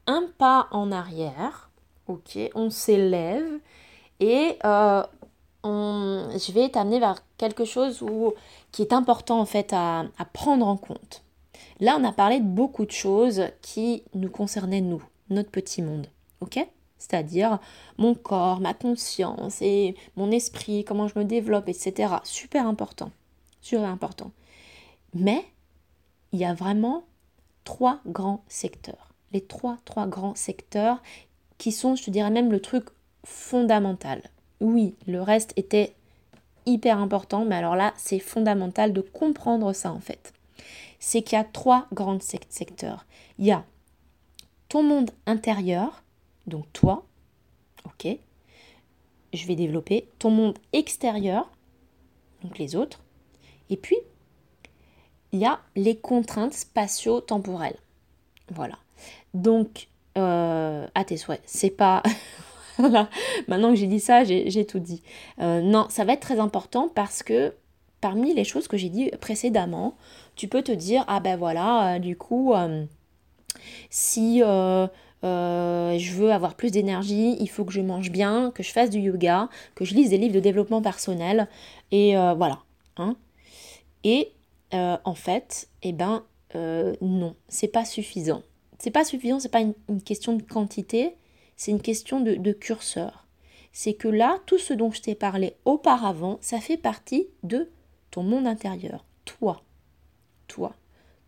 un 0.07 0.23
pas 0.37 0.67
en 0.71 0.91
arrière. 0.91 1.69
Ok, 2.07 2.37
on 2.53 2.69
s'élève 2.69 3.59
et 4.19 4.57
euh, 4.63 5.03
je 5.63 6.51
vais 6.51 6.69
t'amener 6.69 6.99
vers 6.99 7.23
quelque 7.37 7.65
chose 7.65 8.03
où, 8.03 8.33
qui 8.71 8.83
est 8.83 8.93
important 8.93 9.39
en 9.39 9.45
fait 9.45 9.73
à 9.73 10.05
prendre 10.33 10.67
en 10.67 10.77
compte. 10.77 11.25
Là, 11.79 11.97
on 11.99 12.03
a 12.03 12.11
parlé 12.11 12.39
de 12.39 12.45
beaucoup 12.45 12.85
de 12.85 12.91
choses 12.91 13.43
qui 13.61 14.03
nous 14.13 14.29
concernaient 14.29 14.81
nous, 14.81 15.03
notre 15.29 15.51
petit 15.51 15.81
monde. 15.81 16.07
Ok? 16.41 16.65
C'est-à-dire 16.97 17.59
mon 17.97 18.15
corps, 18.15 18.59
ma 18.59 18.73
conscience 18.73 19.61
et 19.61 19.95
mon 20.15 20.31
esprit, 20.31 20.83
comment 20.85 21.07
je 21.07 21.19
me 21.19 21.25
développe, 21.25 21.69
etc. 21.69 22.15
Super 22.23 22.67
important. 22.67 23.11
Super 23.61 23.89
important. 23.89 24.31
Mais 25.13 25.45
il 26.31 26.39
y 26.39 26.45
a 26.45 26.53
vraiment 26.53 27.03
trois 27.63 27.99
grands 28.05 28.43
secteurs. 28.47 29.13
Les 29.31 29.41
trois, 29.41 29.77
trois 29.85 30.07
grands 30.07 30.35
secteurs 30.35 31.01
qui 31.57 31.71
sont, 31.71 31.95
je 31.95 32.03
te 32.03 32.11
dirais 32.11 32.31
même, 32.31 32.51
le 32.51 32.61
truc 32.61 32.85
fondamental. 33.23 34.21
Oui, 34.61 34.95
le 35.07 35.21
reste 35.21 35.53
était 35.57 35.93
hyper 36.65 36.99
important, 36.99 37.45
mais 37.45 37.55
alors 37.55 37.75
là, 37.75 37.93
c'est 37.97 38.19
fondamental 38.19 38.93
de 38.93 39.01
comprendre 39.01 39.73
ça 39.73 39.91
en 39.91 39.99
fait 39.99 40.33
c'est 41.05 41.21
qu'il 41.21 41.37
y 41.37 41.41
a 41.41 41.43
trois 41.43 41.87
grands 41.93 42.19
secteurs. 42.19 43.05
Il 43.37 43.45
y 43.45 43.51
a 43.51 43.63
ton 44.69 44.81
monde 44.81 45.11
intérieur, 45.27 46.03
donc 46.47 46.65
toi, 46.73 47.05
ok, 47.85 48.07
je 49.33 49.47
vais 49.47 49.55
développer 49.55 50.09
ton 50.19 50.31
monde 50.31 50.57
extérieur, 50.73 51.49
donc 52.43 52.57
les 52.57 52.75
autres, 52.75 53.03
et 53.69 53.77
puis 53.77 53.97
il 55.31 55.39
y 55.39 55.45
a 55.45 55.59
les 55.75 55.97
contraintes 55.97 56.53
spatio-temporelles. 56.53 57.77
Voilà. 58.53 58.77
Donc, 59.33 59.87
euh, 60.17 60.87
à 60.95 61.03
tes 61.03 61.17
souhaits, 61.17 61.41
c'est 61.45 61.69
pas. 61.69 62.03
voilà, 62.77 63.09
maintenant 63.47 63.71
que 63.71 63.75
j'ai 63.75 63.87
dit 63.87 63.99
ça, 63.99 64.23
j'ai 64.23 64.65
tout 64.65 64.79
dit. 64.79 65.01
Euh, 65.39 65.61
non, 65.61 65.87
ça 65.89 66.05
va 66.05 66.13
être 66.13 66.21
très 66.21 66.39
important 66.39 66.87
parce 66.87 67.21
que 67.21 67.53
parmi 67.99 68.33
les 68.33 68.45
choses 68.45 68.67
que 68.67 68.77
j'ai 68.77 68.89
dit 68.89 69.11
précédemment, 69.19 69.97
tu 70.35 70.47
peux 70.47 70.61
te 70.61 70.71
dire, 70.71 71.03
ah 71.07 71.19
ben 71.19 71.37
voilà, 71.37 71.95
euh, 71.95 71.99
du 71.99 72.15
coup, 72.15 72.53
si 73.89 74.41
euh, 75.25 75.97
je 75.97 76.13
veux 76.13 76.31
avoir 76.31 76.55
plus 76.55 76.71
d'énergie, 76.71 77.35
il 77.39 77.49
faut 77.49 77.65
que 77.65 77.73
je 77.73 77.81
mange 77.81 78.11
bien, 78.11 78.51
que 78.53 78.63
je 78.63 78.71
fasse 78.71 78.89
du 78.89 78.99
yoga, 78.99 79.49
que 79.75 79.83
je 79.83 79.95
lise 79.95 80.09
des 80.09 80.17
livres 80.17 80.33
de 80.33 80.39
développement 80.39 80.81
personnel, 80.81 81.47
et 81.91 82.15
voilà. 82.15 82.59
Hein. 82.97 83.15
Et 84.03 84.31
en 84.71 85.15
fait, 85.15 85.69
eh 85.83 85.93
ben 85.93 86.23
non, 86.53 87.35
c'est 87.47 87.67
pas 87.67 87.85
suffisant. 87.85 88.43
C'est 88.79 88.91
pas 88.91 89.05
suffisant, 89.05 89.39
c'est 89.39 89.49
pas 89.49 89.61
une, 89.61 90.01
question 90.01 90.35
de 90.35 90.43
quantité, 90.43 91.15
c'est 91.55 91.71
une 91.71 91.81
question 91.81 92.19
de, 92.19 92.35
de 92.35 92.51
curseur. 92.51 93.25
C'est 93.71 93.93
que 93.93 94.07
là, 94.07 94.39
tout 94.45 94.57
ce 94.57 94.73
dont 94.73 94.91
je 94.91 95.01
t'ai 95.01 95.15
parlé 95.15 95.55
auparavant, 95.65 96.37
ça 96.41 96.59
fait 96.59 96.77
partie 96.77 97.27
de 97.43 97.69
ton 98.11 98.23
monde 98.23 98.47
intérieur, 98.47 99.05
toi 99.25 99.61
toi. 100.47 100.75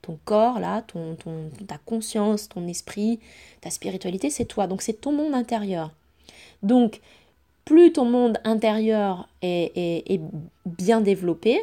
Ton 0.07 0.17
corps, 0.23 0.61
là, 0.61 0.83
ton, 0.83 1.15
ton, 1.15 1.49
ta 1.67 1.77
conscience, 1.79 2.47
ton 2.47 2.65
esprit, 2.65 3.19
ta 3.59 3.69
spiritualité, 3.69 4.29
c'est 4.29 4.45
toi. 4.45 4.65
Donc 4.65 4.81
c'est 4.81 5.01
ton 5.01 5.11
monde 5.11 5.33
intérieur. 5.33 5.91
Donc, 6.63 7.01
plus 7.65 7.91
ton 7.91 8.05
monde 8.05 8.39
intérieur 8.45 9.27
est, 9.41 9.73
est, 9.75 10.21
bien 10.65 11.01
développé, 11.01 11.59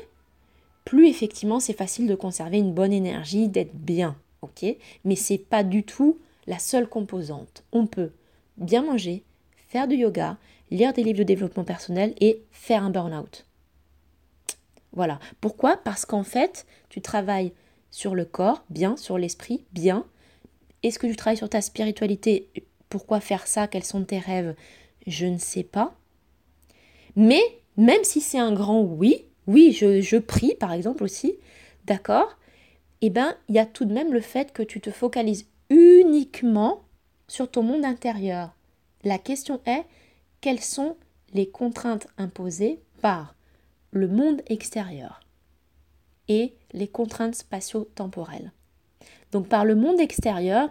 plus 0.84 1.08
effectivement 1.08 1.58
c'est 1.58 1.72
facile 1.72 2.06
de 2.06 2.14
conserver 2.14 2.58
une 2.58 2.74
bonne 2.74 2.92
énergie, 2.92 3.48
d'être 3.48 3.74
bien. 3.74 4.14
ok? 4.42 4.76
Mais 5.06 5.16
c'est 5.16 5.38
pas 5.38 5.64
du 5.64 5.82
tout 5.82 6.18
la 6.46 6.58
seule 6.58 6.86
composante. 6.86 7.64
On 7.72 7.86
peut 7.86 8.10
bien 8.58 8.82
manger, 8.82 9.22
faire 9.68 9.88
du 9.88 9.96
yoga, 9.96 10.36
lire 10.70 10.92
des 10.92 11.02
livres 11.02 11.20
de 11.20 11.22
développement 11.22 11.64
personnel 11.64 12.12
et 12.20 12.42
faire 12.52 12.84
un 12.84 12.90
burn-out. 12.90 13.46
Voilà. 14.92 15.18
Pourquoi? 15.40 15.78
Parce 15.78 16.04
qu'en 16.04 16.24
fait, 16.24 16.66
tu 16.90 17.00
travailles 17.00 17.54
sur 17.94 18.16
le 18.16 18.24
corps, 18.24 18.64
bien, 18.70 18.96
sur 18.96 19.18
l'esprit, 19.18 19.64
bien. 19.70 20.04
Est-ce 20.82 20.98
que 20.98 21.06
tu 21.06 21.14
travailles 21.14 21.36
sur 21.36 21.48
ta 21.48 21.60
spiritualité? 21.60 22.48
Pourquoi 22.88 23.20
faire 23.20 23.46
ça? 23.46 23.68
Quels 23.68 23.84
sont 23.84 24.02
tes 24.02 24.18
rêves? 24.18 24.56
Je 25.06 25.26
ne 25.26 25.38
sais 25.38 25.62
pas. 25.62 25.94
Mais 27.14 27.40
même 27.76 28.02
si 28.02 28.20
c'est 28.20 28.40
un 28.40 28.52
grand 28.52 28.82
oui, 28.82 29.26
oui, 29.46 29.70
je, 29.70 30.18
prie 30.18 30.56
par 30.56 30.72
exemple 30.72 31.04
aussi, 31.04 31.36
d'accord? 31.84 32.36
Eh 33.00 33.10
bien, 33.10 33.36
il 33.48 33.54
y 33.54 33.60
a 33.60 33.66
tout 33.66 33.84
de 33.84 33.94
même 33.94 34.12
le 34.12 34.20
fait 34.20 34.52
que 34.52 34.64
tu 34.64 34.80
te 34.80 34.90
focalises 34.90 35.46
uniquement 35.70 36.82
sur 37.28 37.48
ton 37.48 37.62
monde 37.62 37.84
intérieur. 37.84 38.56
La 39.04 39.18
question 39.18 39.60
est, 39.66 39.84
quelles 40.40 40.60
sont 40.60 40.96
les 41.32 41.48
contraintes 41.48 42.08
imposées 42.18 42.80
par 43.02 43.36
le 43.92 44.08
monde 44.08 44.42
extérieur? 44.48 45.20
Et 46.26 46.54
les 46.74 46.88
contraintes 46.88 47.36
spatio-temporelles. 47.36 48.52
Donc 49.32 49.48
par 49.48 49.64
le 49.64 49.74
monde 49.74 49.98
extérieur, 50.00 50.68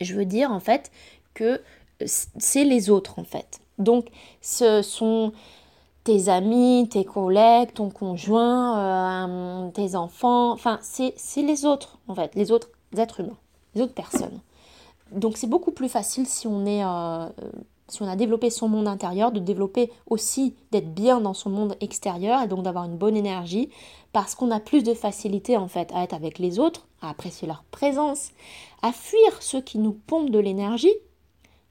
je 0.00 0.14
veux 0.14 0.24
dire 0.24 0.50
en 0.50 0.60
fait 0.60 0.90
que 1.34 1.62
c'est 2.06 2.64
les 2.64 2.90
autres 2.90 3.18
en 3.18 3.24
fait. 3.24 3.60
Donc 3.78 4.08
ce 4.40 4.82
sont 4.82 5.32
tes 6.04 6.28
amis, 6.28 6.88
tes 6.90 7.04
collègues, 7.04 7.72
ton 7.74 7.90
conjoint, 7.90 9.68
euh, 9.68 9.70
tes 9.70 9.94
enfants, 9.94 10.50
enfin 10.52 10.78
c'est 10.82 11.14
les 11.36 11.64
autres 11.64 11.98
en 12.08 12.14
fait, 12.14 12.34
les 12.34 12.50
autres 12.50 12.68
êtres 12.96 13.20
humains, 13.20 13.38
les 13.74 13.82
autres 13.82 13.94
personnes. 13.94 14.40
Donc 15.12 15.36
c'est 15.36 15.46
beaucoup 15.46 15.72
plus 15.72 15.88
facile 15.88 16.26
si 16.26 16.46
on 16.46 16.64
est 16.66 16.84
euh, 16.84 17.28
si 17.90 18.02
on 18.02 18.08
a 18.08 18.16
développé 18.16 18.50
son 18.50 18.68
monde 18.68 18.88
intérieur, 18.88 19.32
de 19.32 19.40
développer 19.40 19.90
aussi 20.06 20.54
d'être 20.70 20.92
bien 20.94 21.20
dans 21.20 21.34
son 21.34 21.50
monde 21.50 21.76
extérieur 21.80 22.42
et 22.42 22.48
donc 22.48 22.62
d'avoir 22.62 22.84
une 22.84 22.96
bonne 22.96 23.16
énergie 23.16 23.70
parce 24.12 24.34
qu'on 24.34 24.50
a 24.50 24.60
plus 24.60 24.82
de 24.82 24.94
facilité 24.94 25.56
en 25.56 25.68
fait 25.68 25.90
à 25.94 26.02
être 26.02 26.14
avec 26.14 26.38
les 26.38 26.58
autres, 26.58 26.86
à 27.00 27.10
apprécier 27.10 27.46
leur 27.46 27.64
présence, 27.70 28.30
à 28.82 28.92
fuir 28.92 29.42
ceux 29.42 29.60
qui 29.60 29.78
nous 29.78 29.92
pompent 29.92 30.30
de 30.30 30.38
l'énergie. 30.38 30.94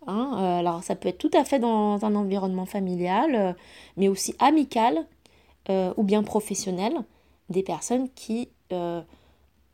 Hein. 0.08 0.32
Euh, 0.36 0.60
alors 0.60 0.84
ça 0.84 0.96
peut 0.96 1.10
être 1.10 1.18
tout 1.18 1.32
à 1.34 1.44
fait 1.44 1.60
dans 1.60 2.04
un 2.06 2.16
environnement 2.16 2.66
familial, 2.66 3.36
euh, 3.36 3.54
mais 3.98 4.08
aussi 4.08 4.36
amical 4.40 5.06
euh, 5.70 5.94
ou 5.98 6.04
bien 6.04 6.24
professionnel, 6.24 6.94
des 7.50 7.64
personnes 7.64 8.10
qui 8.16 8.50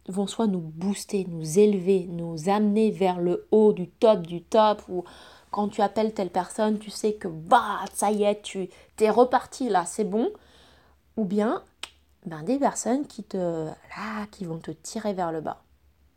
vont 0.07 0.27
soit 0.27 0.47
nous 0.47 0.59
booster, 0.59 1.25
nous 1.29 1.59
élever, 1.59 2.07
nous 2.09 2.47
amener 2.47 2.91
vers 2.91 3.19
le 3.19 3.47
haut 3.51 3.73
du 3.73 3.87
top 3.89 4.25
du 4.25 4.41
top, 4.41 4.81
ou 4.87 5.03
quand 5.55 5.69
tu 5.69 5.81
appelles 5.81 6.13
telle 6.13 6.31
personne, 6.31 6.79
tu 6.79 6.89
sais 6.91 7.13
que 7.13 7.29
bah 7.29 7.79
ça 7.93 8.11
y 8.11 8.23
est, 8.23 8.41
tu 8.41 8.67
es 8.99 9.09
reparti 9.09 9.69
là, 9.69 9.85
c'est 9.85 10.03
bon. 10.03 10.29
Ou 11.15 11.23
bien 11.23 11.63
ben, 12.25 12.43
des 12.43 12.59
personnes 12.59 13.07
qui 13.07 13.23
te 13.23 13.37
là, 13.37 14.25
qui 14.31 14.43
vont 14.43 14.57
te 14.57 14.71
tirer 14.71 15.13
vers 15.13 15.31
le 15.31 15.39
bas. 15.39 15.61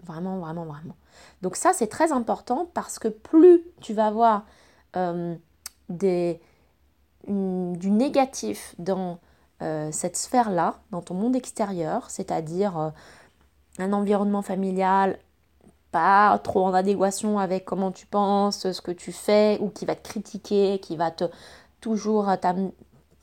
Vraiment, 0.03 0.39
vraiment, 0.39 0.65
vraiment. 0.65 0.97
Donc 1.43 1.55
ça, 1.55 1.73
c'est 1.73 1.87
très 1.87 2.11
important 2.11 2.69
parce 2.75 2.99
que 2.99 3.07
plus 3.07 3.63
tu 3.81 3.95
vas 3.95 4.09
avoir 4.09 4.45
euh, 4.97 5.37
des, 5.89 6.41
du 7.29 7.91
négatif 7.93 8.75
dans 8.81 9.21
euh, 9.63 9.93
cette 9.93 10.17
sphère-là, 10.17 10.81
dans 10.91 11.01
ton 11.01 11.15
monde 11.15 11.37
extérieur, 11.37 12.11
c'est-à-dire 12.11 12.77
euh, 12.77 12.91
un 13.79 13.93
environnement 13.93 14.43
familial 14.43 15.21
pas 15.91 16.39
trop 16.43 16.65
en 16.65 16.75
adéquation 16.75 17.39
avec 17.39 17.65
comment 17.65 17.91
tu 17.91 18.07
penses, 18.07 18.71
ce 18.71 18.81
que 18.81 18.91
tu 18.93 19.13
fais, 19.13 19.59
ou 19.61 19.69
qui 19.69 19.87
va 19.87 19.95
te 19.95 20.07
critiquer, 20.07 20.79
qui 20.81 20.97
va 20.97 21.11
te 21.11 21.25
toujours 21.81 22.29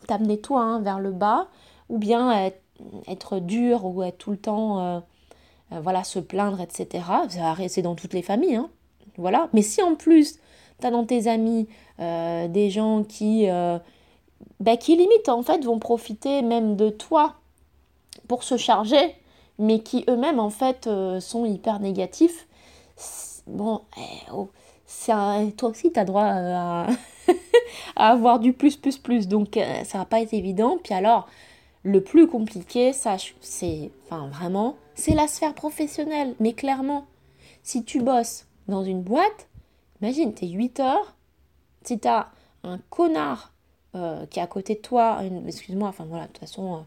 t'amener 0.08 0.40
toi 0.40 0.62
hein, 0.62 0.82
vers 0.82 1.00
le 1.00 1.12
bas, 1.12 1.48
ou 1.90 1.98
bien 1.98 2.52
être, 3.08 3.40
dur 3.40 3.86
ou 3.86 4.04
être 4.04 4.18
tout 4.18 4.32
le 4.32 4.38
temps, 4.38 4.80
euh, 4.80 5.00
euh, 5.72 5.80
voilà, 5.82 6.04
se 6.04 6.20
plaindre, 6.20 6.62
etc. 6.62 7.04
C'est 7.68 7.82
dans 7.82 7.96
toutes 7.96 8.14
les 8.14 8.22
familles, 8.22 8.56
hein, 8.56 8.70
voilà. 9.18 9.50
Mais 9.54 9.62
si 9.62 9.82
en 9.82 9.96
plus, 9.96 10.40
tu 10.80 10.88
as 10.88 10.92
dans 10.92 11.06
tes 11.06 11.28
amis 11.28 11.68
euh, 12.00 12.48
des 12.48 12.70
gens 12.70 13.04
qui, 13.04 13.48
bah, 14.60 14.74
en 15.28 15.44
fait 15.44 15.64
vont 15.64 15.80
profiter 15.80 16.42
même 16.42 16.76
de 16.76 16.90
toi 16.90 17.36
pour 18.28 18.44
se 18.44 18.58
charger, 18.58 19.16
mais 19.60 19.80
qui 19.80 20.04
eux-mêmes 20.10 20.40
en 20.40 20.50
fait 20.50 20.90
sont 21.20 21.46
hyper 21.46 21.80
négatifs, 21.80 22.48
bon, 23.48 23.82
eh, 23.98 24.32
oh, 24.32 24.50
toi 25.58 25.70
aussi, 25.70 25.92
tu 25.92 26.00
as 26.00 26.06
droit 26.06 26.24
euh, 26.24 26.88
à, 27.96 28.10
avoir 28.10 28.40
du 28.40 28.54
plus, 28.54 28.78
plus, 28.78 28.98
plus. 28.98 29.28
Donc, 29.28 29.58
euh, 29.58 29.84
ça 29.84 30.00
va 30.00 30.06
pas 30.06 30.22
être 30.22 30.34
évident. 30.34 30.78
Puis 30.84 30.94
alors, 30.94 31.28
le 31.84 32.02
plus 32.02 32.28
compliqué, 32.28 32.94
ça, 32.94 33.18
c'est, 33.42 33.92
enfin, 34.06 34.28
vraiment, 34.28 34.76
c'est 34.96 35.16
la 35.16 35.28
sphère 35.28 35.54
professionnelle. 35.54 36.36
Mais 36.40 36.54
clairement, 36.54 37.06
si 37.64 37.84
tu 37.84 38.02
bosses 38.02 38.48
dans 38.68 38.84
une 38.84 39.02
boîte, 39.02 39.48
imagine, 40.02 40.34
tu 40.34 40.46
es 40.46 40.50
8 40.50 40.80
heures, 40.80 41.16
si 41.84 42.00
tu 42.00 42.08
as 42.08 42.30
un 42.64 42.80
connard 42.90 43.54
euh, 43.96 44.26
qui 44.28 44.40
est 44.40 44.44
à 44.44 44.48
côté 44.48 44.76
de 44.76 44.80
toi, 44.80 45.20
excuse-moi, 45.48 45.90
enfin 45.90 46.06
voilà, 46.06 46.24
de 46.24 46.32
toute 46.32 46.40
façon, 46.40 46.86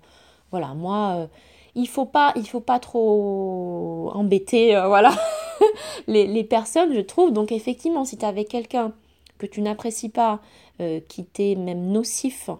voilà, 0.51 0.75
moi, 0.75 1.29
il 1.75 1.89
faut 1.89 2.11
faut 2.47 2.61
pas 2.61 2.79
trop 2.79 4.11
embêter, 4.15 4.71
voilà. 4.87 5.13
les, 6.07 6.45
personnes, 6.45 6.95
je 6.95 7.01
trouve. 7.01 7.33
Donc 7.33 7.53
effectivement, 7.53 8.05
si 8.05 8.17
tu 8.17 8.25
es 8.25 8.29
avec 8.29 8.49
quelqu'un 8.49 8.93
que 9.39 9.47
tu 9.47 9.61
n'apprécies 9.61 10.09
pas, 10.09 10.41
euh, 10.81 11.01
qui 11.09 11.25
t'est 11.25 11.55
même 11.55 11.89
nocif, 11.89 12.51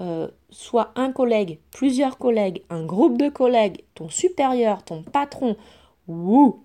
euh, 0.00 0.28
soit 0.50 0.92
un 0.96 1.12
collègue, 1.12 1.60
plusieurs 1.70 2.18
collègues, 2.18 2.62
un 2.70 2.84
groupe 2.84 3.16
de 3.16 3.28
collègues, 3.28 3.84
ton 3.94 4.08
supérieur, 4.08 4.82
ton 4.82 5.02
patron, 5.02 5.56
ou 6.08 6.60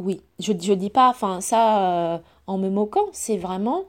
oui, 0.00 0.20
je 0.38 0.52
ne 0.52 0.74
dis 0.74 0.90
pas 0.90 1.08
enfin 1.08 1.40
ça 1.40 2.14
euh, 2.14 2.18
en 2.46 2.58
me 2.58 2.68
moquant, 2.68 3.06
c'est 3.12 3.36
vraiment, 3.36 3.84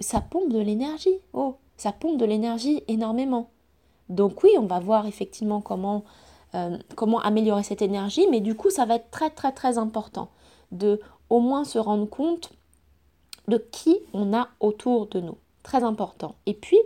ça 0.00 0.20
pompe 0.20 0.50
de 0.50 0.58
l'énergie, 0.58 1.18
oh, 1.34 1.56
ça 1.76 1.92
pompe 1.92 2.18
de 2.18 2.24
l'énergie 2.24 2.82
énormément. 2.88 3.50
Donc 4.08 4.42
oui, 4.42 4.50
on 4.58 4.66
va 4.66 4.80
voir 4.80 5.06
effectivement 5.06 5.60
comment 5.60 6.04
euh, 6.54 6.78
comment 6.94 7.20
améliorer 7.20 7.62
cette 7.62 7.82
énergie, 7.82 8.26
mais 8.30 8.40
du 8.40 8.54
coup, 8.54 8.70
ça 8.70 8.84
va 8.84 8.96
être 8.96 9.10
très 9.10 9.30
très 9.30 9.52
très 9.52 9.78
important 9.78 10.28
de 10.72 11.00
au 11.28 11.40
moins 11.40 11.64
se 11.64 11.78
rendre 11.78 12.08
compte 12.08 12.52
de 13.48 13.58
qui 13.58 13.98
on 14.12 14.32
a 14.32 14.48
autour 14.60 15.06
de 15.06 15.20
nous. 15.20 15.36
Très 15.62 15.82
important. 15.82 16.36
Et 16.46 16.54
puis, 16.54 16.78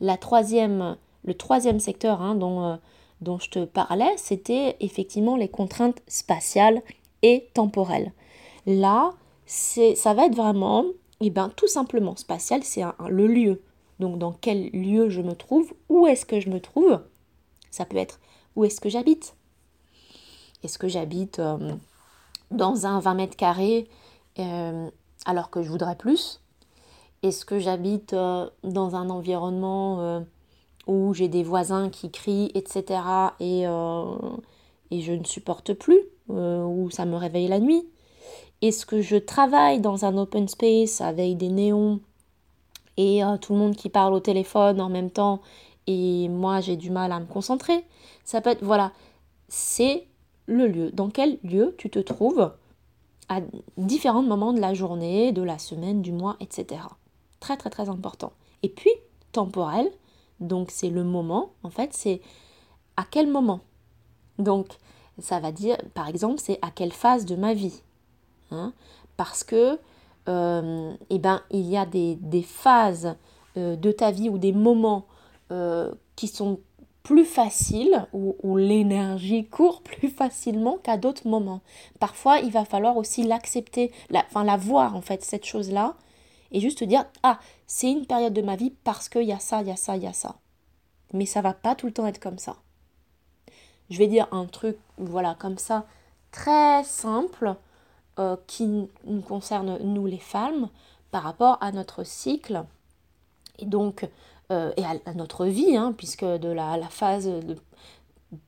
le 0.00 0.16
troisième 0.16 1.78
secteur 1.78 2.22
hein, 2.22 2.34
dont, 2.34 2.64
euh, 2.64 2.76
dont 3.20 3.38
je 3.38 3.50
te 3.50 3.64
parlais, 3.64 4.12
c'était 4.16 4.76
effectivement 4.80 5.36
les 5.36 5.48
contraintes 5.48 6.02
spatiales 6.08 6.82
et 7.22 7.48
temporelles. 7.54 8.12
Là, 8.66 9.10
ça 9.46 10.14
va 10.14 10.26
être 10.26 10.34
vraiment, 10.34 10.84
eh 11.20 11.30
ben, 11.30 11.50
tout 11.54 11.68
simplement, 11.68 12.16
spatial, 12.16 12.62
c'est 12.64 12.82
le 13.08 13.26
lieu. 13.26 13.62
Donc, 14.02 14.18
dans 14.18 14.32
quel 14.32 14.68
lieu 14.70 15.10
je 15.10 15.20
me 15.20 15.36
trouve, 15.36 15.72
où 15.88 16.08
est-ce 16.08 16.26
que 16.26 16.40
je 16.40 16.50
me 16.50 16.58
trouve. 16.58 16.98
Ça 17.70 17.84
peut 17.84 17.98
être 17.98 18.18
où 18.56 18.64
est-ce 18.64 18.80
que 18.80 18.88
j'habite 18.88 19.36
Est-ce 20.64 20.76
que 20.76 20.88
j'habite 20.88 21.38
euh, 21.38 21.76
dans 22.50 22.84
un 22.84 22.98
20 22.98 23.14
mètres 23.14 23.36
carrés 23.36 23.88
euh, 24.40 24.90
alors 25.24 25.50
que 25.50 25.62
je 25.62 25.68
voudrais 25.68 25.94
plus? 25.94 26.40
Est-ce 27.22 27.44
que 27.44 27.60
j'habite 27.60 28.12
euh, 28.12 28.50
dans 28.64 28.96
un 28.96 29.08
environnement 29.08 30.24
où 30.88 31.14
j'ai 31.14 31.28
des 31.28 31.44
voisins 31.44 31.88
qui 31.88 32.10
crient, 32.10 32.50
etc. 32.56 33.02
et, 33.38 33.62
et 34.90 35.00
je 35.00 35.12
ne 35.12 35.22
supporte 35.22 35.74
plus 35.74 36.00
Où 36.26 36.90
ça 36.90 37.04
me 37.04 37.14
réveille 37.14 37.46
la 37.46 37.60
nuit? 37.60 37.88
Est-ce 38.62 38.84
que 38.84 39.00
je 39.00 39.14
travaille 39.14 39.80
dans 39.80 40.04
un 40.04 40.18
open 40.18 40.48
space 40.48 41.00
avec 41.00 41.36
des 41.36 41.50
néons 41.50 42.00
et 42.96 43.22
tout 43.40 43.52
le 43.52 43.58
monde 43.58 43.76
qui 43.76 43.88
parle 43.88 44.14
au 44.14 44.20
téléphone 44.20 44.80
en 44.80 44.88
même 44.88 45.10
temps 45.10 45.40
et 45.86 46.28
moi 46.28 46.60
j'ai 46.60 46.76
du 46.76 46.90
mal 46.90 47.12
à 47.12 47.20
me 47.20 47.26
concentrer. 47.26 47.84
Ça 48.24 48.40
peut 48.40 48.50
être, 48.50 48.64
voilà, 48.64 48.92
c'est 49.48 50.06
le 50.46 50.66
lieu. 50.66 50.90
Dans 50.92 51.10
quel 51.10 51.38
lieu 51.42 51.74
tu 51.78 51.90
te 51.90 51.98
trouves 51.98 52.52
à 53.28 53.40
différents 53.76 54.22
moments 54.22 54.52
de 54.52 54.60
la 54.60 54.74
journée, 54.74 55.32
de 55.32 55.42
la 55.42 55.58
semaine, 55.58 56.02
du 56.02 56.12
mois, 56.12 56.36
etc. 56.40 56.82
Très 57.40 57.56
très 57.56 57.70
très 57.70 57.88
important. 57.88 58.32
Et 58.62 58.68
puis, 58.68 58.90
temporel, 59.32 59.90
donc 60.40 60.70
c'est 60.70 60.90
le 60.90 61.04
moment, 61.04 61.52
en 61.62 61.70
fait, 61.70 61.92
c'est 61.92 62.20
à 62.96 63.04
quel 63.10 63.26
moment. 63.26 63.60
Donc, 64.38 64.66
ça 65.18 65.40
va 65.40 65.52
dire, 65.52 65.76
par 65.94 66.08
exemple, 66.08 66.40
c'est 66.40 66.58
à 66.62 66.70
quelle 66.70 66.92
phase 66.92 67.26
de 67.26 67.36
ma 67.36 67.54
vie. 67.54 67.82
Hein 68.50 68.72
Parce 69.16 69.44
que, 69.44 69.78
euh, 70.28 70.92
eh 71.10 71.18
ben, 71.18 71.42
il 71.50 71.68
y 71.68 71.76
a 71.76 71.86
des, 71.86 72.16
des 72.16 72.42
phases 72.42 73.16
euh, 73.56 73.76
de 73.76 73.92
ta 73.92 74.10
vie 74.10 74.28
ou 74.28 74.38
des 74.38 74.52
moments 74.52 75.06
euh, 75.50 75.92
qui 76.16 76.28
sont 76.28 76.60
plus 77.02 77.24
faciles, 77.24 78.06
où, 78.12 78.56
l'énergie 78.56 79.44
court 79.44 79.82
plus 79.84 80.08
facilement 80.08 80.78
qu'à 80.78 80.96
d'autres 80.96 81.26
moments. 81.26 81.60
Parfois, 81.98 82.38
il 82.38 82.52
va 82.52 82.64
falloir 82.64 82.96
aussi 82.96 83.24
l'accepter, 83.24 83.90
la, 84.10 84.24
enfin 84.28 84.44
la 84.44 84.56
voir 84.56 84.96
en 84.96 85.00
fait, 85.00 85.24
cette 85.24 85.44
chose-là, 85.44 85.96
et 86.52 86.60
juste 86.60 86.84
dire, 86.84 87.04
ah, 87.22 87.38
c'est 87.66 87.90
une 87.90 88.06
période 88.06 88.32
de 88.32 88.42
ma 88.42 88.56
vie 88.56 88.72
parce 88.84 89.08
qu'il 89.08 89.24
y 89.24 89.32
a 89.32 89.38
ça, 89.38 89.62
il 89.62 89.68
y 89.68 89.72
a 89.72 89.76
ça, 89.76 89.96
il 89.96 90.04
y 90.04 90.06
a 90.06 90.12
ça. 90.12 90.36
Mais 91.12 91.26
ça 91.26 91.42
va 91.42 91.54
pas 91.54 91.74
tout 91.74 91.86
le 91.86 91.92
temps 91.92 92.06
être 92.06 92.20
comme 92.20 92.38
ça. 92.38 92.56
Je 93.90 93.98
vais 93.98 94.06
dire 94.06 94.28
un 94.32 94.46
truc, 94.46 94.76
voilà, 94.96 95.34
comme 95.38 95.58
ça, 95.58 95.86
très 96.30 96.84
simple, 96.84 97.56
euh, 98.18 98.36
qui 98.46 98.66
nous 98.66 99.22
concerne, 99.22 99.78
nous 99.82 100.06
les 100.06 100.18
femmes, 100.18 100.68
par 101.10 101.22
rapport 101.22 101.58
à 101.60 101.72
notre 101.72 102.04
cycle. 102.04 102.64
Et 103.58 103.66
donc, 103.66 104.08
euh, 104.50 104.72
et 104.76 104.84
à, 104.84 105.14
notre 105.14 105.46
vie, 105.46 105.76
hein, 105.76 105.94
puisque 105.96 106.24
de 106.24 106.48
la, 106.48 106.78
phase 106.88 107.26
de 107.26 107.56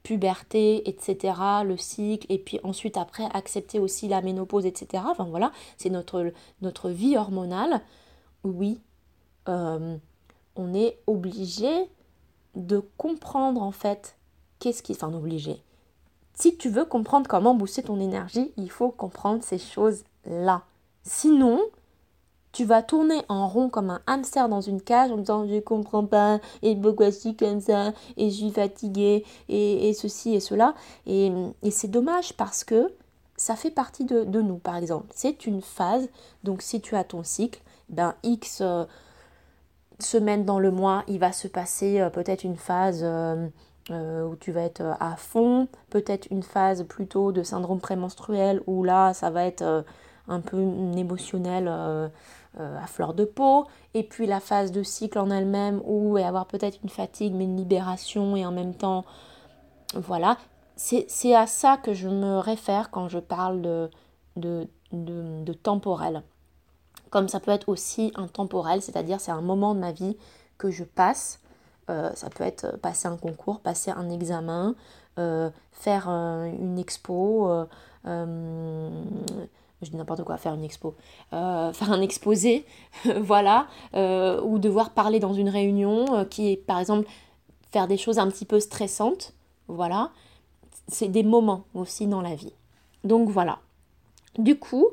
puberté, 0.03 0.88
etc., 0.88 1.35
le 1.64 1.77
cycle, 1.77 2.27
et 2.31 2.38
puis 2.38 2.61
ensuite 2.62 2.96
après 2.96 3.24
accepter 3.33 3.79
aussi 3.79 4.09
la 4.09 4.20
ménopause, 4.20 4.66
etc. 4.66 5.03
C'est 5.79 5.90
notre, 5.90 6.33
notre 6.62 6.90
vie 6.90 7.16
hormonale. 7.16 7.81
Oui, 8.42 8.81
euh, 9.48 9.96
on 10.57 10.74
est 10.74 10.98
obligé 11.07 11.88
de 12.55 12.83
comprendre 12.98 13.62
en 13.62 13.72
fait 13.72 14.16
qu'est-ce 14.59 14.83
qui... 14.83 14.92
Enfin 14.92 15.12
obligé. 15.12 15.62
Si 16.35 16.57
tu 16.57 16.68
veux 16.68 16.85
comprendre 16.85 17.29
comment 17.29 17.55
booster 17.55 17.83
ton 17.83 18.01
énergie, 18.01 18.53
il 18.57 18.70
faut 18.70 18.90
comprendre 18.90 19.42
ces 19.42 19.59
choses-là. 19.59 20.62
Sinon, 21.05 21.61
tu 22.51 22.64
vas 22.64 22.83
tourner 22.83 23.23
en 23.29 23.49
rond 23.49 23.68
comme 23.68 23.90
un 23.90 24.01
hamster 24.07 24.49
dans 24.49 24.61
une 24.61 24.81
cage 24.81 25.11
en 25.11 25.18
disant 25.18 25.47
je 25.47 25.59
comprends 25.61 26.07
pas 26.07 26.40
et 26.62 26.75
pourquoi 26.77 27.11
je 27.11 27.16
suis 27.16 27.37
comme 27.37 27.61
ça 27.61 27.92
et 28.16 28.31
je 28.31 28.37
suis 28.37 28.51
fatiguée 28.51 29.25
et, 29.49 29.92
ceci 29.92 30.35
et 30.35 30.40
cela. 30.40 30.75
Et, 31.07 31.33
c'est 31.70 31.90
dommage 31.90 32.33
parce 32.35 32.64
que 32.64 32.92
ça 33.37 33.57
fait 33.57 33.73
partie 33.73 34.05
de, 34.05 34.25
nous 34.40 34.59
par 34.59 34.77
exemple. 34.77 35.07
C'est 35.14 35.47
une 35.47 35.62
phase. 35.62 36.09
Donc 36.42 36.62
si 36.62 36.81
tu 36.81 36.97
as 36.97 37.05
ton 37.05 37.23
cycle 37.23 37.61
ben, 37.88 38.14
X 38.23 38.62
semaines 40.01 40.44
dans 40.44 40.59
le 40.59 40.70
mois, 40.70 41.05
il 41.07 41.18
va 41.18 41.33
se 41.33 41.49
passer 41.49 42.09
peut-être 42.12 42.44
une 42.44 42.57
phase 42.57 43.05
où 43.90 44.37
tu 44.37 44.51
vas 44.51 44.62
être 44.62 44.97
à 44.99 45.16
fond, 45.16 45.68
peut-être 45.90 46.27
une 46.31 46.42
phase 46.42 46.85
plutôt 46.85 47.33
de 47.33 47.42
syndrome 47.42 47.81
prémenstruel 47.81 48.62
où 48.66 48.83
là, 48.83 49.12
ça 49.12 49.31
va 49.31 49.44
être 49.44 49.85
un 50.27 50.40
peu 50.40 50.59
émotionnel 50.97 51.68
à 51.68 52.87
fleur 52.87 53.12
de 53.12 53.25
peau, 53.25 53.66
et 53.92 54.03
puis 54.03 54.27
la 54.27 54.40
phase 54.40 54.73
de 54.73 54.83
cycle 54.83 55.18
en 55.18 55.31
elle-même 55.31 55.83
où 55.85 56.16
avoir 56.16 56.47
peut-être 56.47 56.79
une 56.83 56.88
fatigue 56.88 57.35
mais 57.35 57.44
une 57.44 57.59
libération 57.59 58.37
et 58.37 58.47
en 58.47 58.53
même 58.53 58.75
temps, 58.75 59.05
voilà, 59.94 60.38
c'est 60.77 61.35
à 61.35 61.47
ça 61.47 61.77
que 61.77 61.92
je 61.92 62.09
me 62.09 62.38
réfère 62.38 62.90
quand 62.90 63.09
je 63.09 63.18
parle 63.18 63.62
de, 63.62 63.90
de, 64.37 64.68
de, 64.92 65.53
temporel. 65.53 66.23
Comme 67.11 67.29
ça 67.29 67.40
peut 67.40 67.53
être 67.53 67.68
aussi 67.68 68.12
un 68.16 68.27
temporel, 68.27 68.83
c'est-à-dire 68.83 69.20
c'est 69.20 69.31
un 69.31 69.40
moment 69.40 69.75
de 69.75 69.81
ma 69.81 69.92
vie 69.92 70.16
que 70.59 70.70
je 70.70 70.85
passe. 70.85 71.40
Euh, 71.90 72.11
ça 72.14 72.31
peut 72.31 72.44
être 72.44 72.79
passer 72.79 73.09
un 73.09 73.16
concours, 73.16 73.61
passer 73.61 73.90
un 73.90 74.11
examen, 74.11 74.75
euh, 75.18 75.51
faire 75.73 76.07
euh, 76.09 76.47
une 76.47 76.79
expo, 76.79 77.66
je 78.05 79.90
dis 79.90 79.97
n'importe 79.97 80.25
quoi, 80.25 80.38
faire 80.38 80.55
une 80.55 80.64
expo, 80.64 80.94
faire 81.31 81.92
un 81.92 82.01
exposé, 82.01 82.64
voilà, 83.20 83.66
ou 83.94 84.59
devoir 84.59 84.90
parler 84.90 85.20
dans 85.20 85.35
une 85.35 85.49
réunion 85.49 86.25
qui 86.31 86.53
est 86.53 86.57
par 86.57 86.79
exemple 86.79 87.09
faire 87.70 87.87
des 87.88 87.97
choses 87.97 88.18
un 88.18 88.29
petit 88.29 88.44
peu 88.44 88.61
stressantes, 88.61 89.35
voilà 89.68 90.11
c'est 90.88 91.09
des 91.09 91.23
moments 91.23 91.64
aussi 91.75 92.07
dans 92.07 92.20
la 92.20 92.35
vie. 92.35 92.53
Donc 93.05 93.29
voilà. 93.29 93.59
Du 94.38 94.59
coup, 94.59 94.88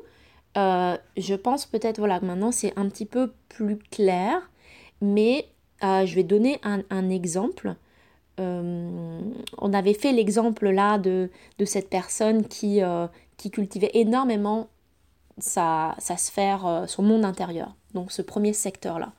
euh, 0.56 0.96
je 1.16 1.34
pense 1.34 1.66
peut-être, 1.66 1.98
voilà, 1.98 2.20
maintenant 2.20 2.52
c'est 2.52 2.76
un 2.78 2.88
petit 2.88 3.06
peu 3.06 3.32
plus 3.48 3.78
clair, 3.78 4.50
mais 5.00 5.48
euh, 5.84 6.06
je 6.06 6.14
vais 6.14 6.22
donner 6.22 6.60
un, 6.62 7.10
exemple. 7.10 7.74
Euh, 8.40 9.20
on 9.58 9.72
avait 9.72 9.94
fait 9.94 10.12
l'exemple 10.12 10.70
là 10.70 10.98
de, 10.98 11.30
de, 11.58 11.64
cette 11.64 11.90
personne 11.90 12.46
qui, 12.46 12.80
qui 13.36 13.50
cultivait 13.50 13.90
énormément 13.94 14.68
sa, 15.38 15.94
sa 15.98 16.16
sphère, 16.16 16.84
son 16.86 17.02
monde 17.02 17.24
intérieur, 17.24 17.74
donc 17.94 18.12
ce 18.12 18.22
premier 18.22 18.52
secteur-là. 18.52 19.12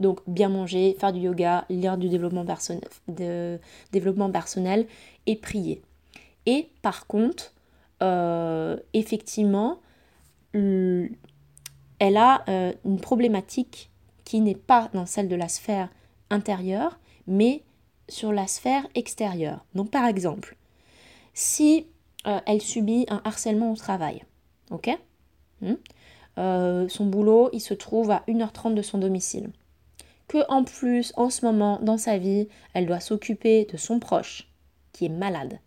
Donc 0.00 0.20
bien 0.26 0.48
manger, 0.48 0.96
faire 0.98 1.12
du 1.12 1.20
yoga, 1.20 1.64
lire 1.68 1.96
du 1.96 2.08
développement 2.08 2.44
personnel, 2.44 2.88
développement 3.92 4.30
personnel 4.30 4.86
et 5.26 5.36
prier. 5.36 5.82
Et 6.46 6.68
par 6.82 7.06
contre, 7.06 7.52
euh, 8.02 8.76
effectivement, 8.92 9.78
elle 10.52 12.16
a 12.16 12.44
euh, 12.48 12.72
une 12.84 13.00
problématique 13.00 13.90
qui 14.26 14.40
n'est 14.40 14.54
pas 14.54 14.90
dans 14.92 15.06
celle 15.06 15.28
de 15.28 15.36
la 15.36 15.48
sphère 15.48 15.88
intérieure, 16.28 16.98
mais 17.26 17.62
sur 18.08 18.32
la 18.32 18.46
sphère 18.46 18.86
extérieure. 18.94 19.64
Donc 19.74 19.90
par 19.90 20.04
exemple, 20.04 20.56
si 21.32 21.86
euh, 22.26 22.40
elle 22.44 22.60
subit 22.60 23.06
un 23.08 23.22
harcèlement 23.24 23.72
au 23.72 23.76
travail, 23.76 24.24
ok? 24.70 24.90
Hmm, 25.62 25.76
Son 26.88 27.06
boulot, 27.06 27.48
il 27.54 27.60
se 27.60 27.72
trouve 27.72 28.10
à 28.10 28.22
1h30 28.28 28.74
de 28.74 28.82
son 28.82 28.98
domicile. 28.98 29.50
Que 30.28 30.44
en 30.50 30.64
plus, 30.64 31.12
en 31.16 31.30
ce 31.30 31.46
moment, 31.46 31.78
dans 31.80 31.98
sa 31.98 32.18
vie, 32.18 32.48
elle 32.74 32.86
doit 32.86 33.00
s'occuper 33.00 33.64
de 33.64 33.76
son 33.76 34.00
proche 34.00 34.48
qui 34.92 35.06
est 35.06 35.10
malade. 35.10 35.60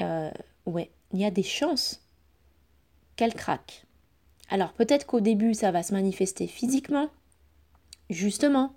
Euh, 0.00 0.30
ouais, 0.64 0.90
il 1.12 1.20
y 1.20 1.24
a 1.24 1.30
des 1.30 1.42
chances 1.42 2.02
qu'elle 3.16 3.34
craque. 3.34 3.84
Alors 4.48 4.72
peut-être 4.72 5.06
qu'au 5.06 5.20
début 5.20 5.54
ça 5.54 5.70
va 5.72 5.82
se 5.82 5.92
manifester 5.92 6.46
physiquement, 6.46 7.08
justement, 8.10 8.72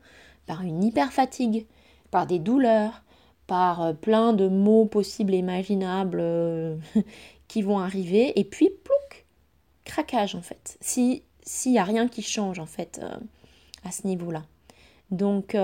par 0.46 0.62
une 0.64 0.84
hyper-fatigue, 0.84 1.66
par 2.12 2.28
des 2.28 2.40
douleurs, 2.40 3.04
par 3.48 3.82
euh, 3.82 3.94
plein 3.94 4.34
de 4.34 4.48
mots 4.48 4.86
possibles 4.86 5.34
et 5.34 5.38
imaginables 5.38 6.20
euh, 6.22 6.78
qui 7.48 7.62
vont 7.62 7.80
arriver, 7.80 8.40
et 8.40 8.44
puis 8.44 8.70
plouc, 8.70 9.26
craquage 9.86 10.36
en 10.36 10.42
fait, 10.42 10.78
s'il 10.82 11.22
n'y 11.66 11.80
a 11.80 11.84
rien 11.84 12.08
qui 12.08 12.22
change 12.22 12.60
en 12.60 12.66
fait 12.68 13.02
à 13.84 13.92
ce 13.92 14.06
niveau-là. 14.06 14.44
Donc 15.10 15.56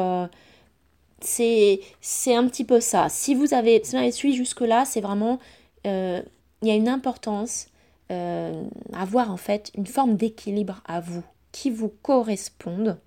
c'est 1.25 2.35
un 2.35 2.47
petit 2.47 2.63
peu 2.63 2.79
ça. 2.79 3.09
Si 3.09 3.35
vous 3.35 3.53
avez, 3.53 3.81
suivi 4.11 4.35
jusque-là, 4.35 4.85
c'est 4.85 5.01
vraiment, 5.01 5.39
euh, 5.85 6.21
il 6.61 6.67
y 6.67 6.71
a 6.71 6.75
une 6.75 6.89
importance 6.89 7.67
euh, 8.11 8.63
à 8.93 9.01
avoir 9.01 9.31
en 9.31 9.37
fait 9.37 9.71
une 9.75 9.87
forme 9.87 10.15
d'équilibre 10.15 10.81
à 10.85 10.99
vous, 10.99 11.23
qui 11.51 11.69
vous 11.69 11.89
corresponde 11.89 12.97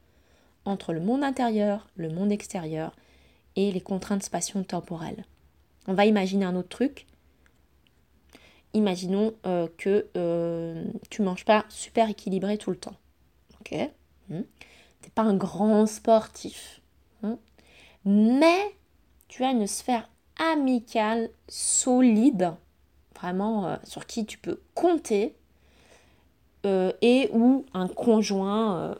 entre 0.68 0.92
le 0.92 1.00
monde 1.00 1.24
intérieur, 1.24 1.88
le 1.96 2.08
monde 2.08 2.32
extérieur 2.32 2.94
et 3.56 3.72
les 3.72 3.80
contraintes 3.80 4.22
spatio-temporelles. 4.22 5.24
On 5.86 5.94
va 5.94 6.06
imaginer 6.06 6.44
un 6.44 6.56
autre 6.56 6.68
truc. 6.68 7.06
Imaginons 8.74 9.34
euh, 9.46 9.66
que 9.78 10.08
tu 11.10 11.22
manges 11.22 11.44
pas 11.44 11.64
super 11.68 12.10
équilibré 12.10 12.58
tout 12.58 12.70
le 12.70 12.76
temps. 12.76 12.96
Ok 13.60 13.74
hmm. 14.28 14.42
Tu 15.00 15.06
n'es 15.08 15.12
pas 15.14 15.22
un 15.22 15.34
grand 15.34 15.86
sportif 15.86 16.78
mais 18.04 18.74
tu 19.28 19.44
as 19.44 19.50
une 19.50 19.66
sphère 19.66 20.08
amicale 20.38 21.30
solide, 21.48 22.54
vraiment 23.14 23.66
euh, 23.66 23.76
sur 23.84 24.06
qui 24.06 24.24
tu 24.24 24.38
peux 24.38 24.60
compter, 24.74 25.34
euh, 26.64 26.92
et 27.02 27.28
ou 27.32 27.66
un 27.74 27.86
conjoint 27.86 28.78
euh, 28.78 28.94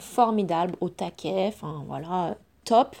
formidable, 0.00 0.76
au 0.80 0.88
taquet, 0.88 1.46
enfin 1.48 1.84
voilà, 1.86 2.36
top. 2.64 2.96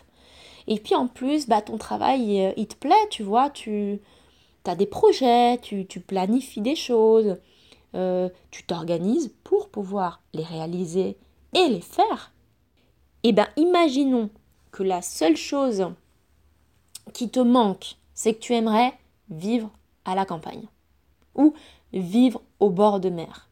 Et 0.66 0.78
puis 0.78 0.94
en 0.94 1.06
plus, 1.06 1.48
bah, 1.48 1.62
ton 1.62 1.78
travail, 1.78 2.52
il 2.56 2.66
te 2.66 2.76
plaît, 2.76 3.08
tu 3.10 3.22
vois, 3.22 3.50
tu 3.50 4.00
as 4.66 4.76
des 4.76 4.86
projets, 4.86 5.58
tu, 5.58 5.86
tu 5.86 6.00
planifies 6.00 6.60
des 6.60 6.76
choses, 6.76 7.36
tu 7.94 8.64
t'organises 8.66 9.32
pour 9.44 9.70
pouvoir 9.70 10.20
les 10.34 10.42
réaliser 10.42 11.16
et 11.54 11.68
les 11.68 11.80
faire. 11.80 12.32
Eh 13.22 13.32
bien 13.32 13.48
imaginons 13.56 14.30
que 14.70 14.82
la 14.82 15.02
seule 15.02 15.36
chose 15.36 15.86
qui 17.14 17.30
te 17.30 17.40
manque, 17.40 17.96
c'est 18.14 18.34
que 18.34 18.40
tu 18.40 18.54
aimerais 18.54 18.92
vivre 19.30 19.70
à 20.04 20.14
la 20.14 20.24
campagne, 20.24 20.66
ou 21.34 21.54
vivre 21.92 22.42
au 22.60 22.70
bord 22.70 23.00
de 23.00 23.08
mer, 23.08 23.48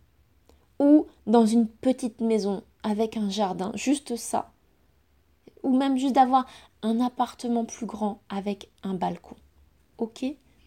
ou 0.79 1.07
dans 1.27 1.47
une 1.47 1.67
petite 1.67 2.21
maison 2.21 2.63
avec 2.87 3.17
un 3.17 3.29
jardin, 3.29 3.73
juste 3.75 4.15
ça, 4.15 4.53
ou 5.65 5.77
même 5.77 5.99
juste 5.99 6.15
d'avoir 6.15 6.47
un 6.83 7.01
appartement 7.01 7.65
plus 7.65 7.87
grand 7.87 8.21
avec 8.29 8.71
un 8.85 8.95
balcon. 8.95 9.35
Ok? 9.99 10.25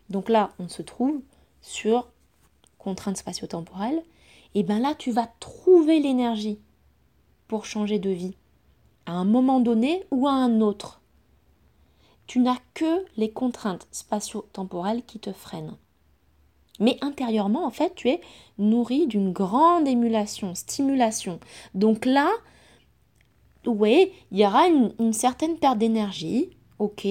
Donc 0.09 0.27
là, 0.27 0.51
on 0.59 0.67
se 0.67 0.81
trouve 0.81 1.21
sur 1.61 2.09
contrainte 2.77 3.17
spatio-temporelle, 3.17 4.03
et 4.53 4.63
bien 4.63 4.79
là, 4.79 4.95
tu 4.95 5.11
vas 5.11 5.27
trouver 5.39 5.99
l'énergie 5.99 6.59
pour 7.47 7.65
changer 7.65 7.99
de 7.99 8.09
vie 8.09 8.35
à 9.05 9.13
un 9.13 9.25
moment 9.25 9.61
donné 9.61 10.05
ou 10.11 10.27
à 10.27 10.33
un 10.33 10.59
autre. 10.59 11.01
Tu 12.27 12.39
n'as 12.39 12.59
que 12.73 13.05
les 13.15 13.31
contraintes 13.31 13.87
spatio-temporelles 13.91 15.05
qui 15.05 15.19
te 15.19 15.31
freinent. 15.31 15.77
Mais 16.79 16.97
intérieurement, 17.01 17.65
en 17.65 17.71
fait, 17.71 17.93
tu 17.95 18.09
es 18.09 18.21
nourri 18.57 19.07
d'une 19.07 19.31
grande 19.31 19.87
émulation, 19.87 20.55
stimulation. 20.55 21.39
Donc 21.73 22.05
là, 22.05 22.29
oui, 23.65 24.11
il 24.31 24.39
y 24.39 24.45
aura 24.45 24.67
une, 24.67 25.13
certaine 25.13 25.57
perte 25.57 25.77
d'énergie, 25.77 26.49
ok, 26.79 27.07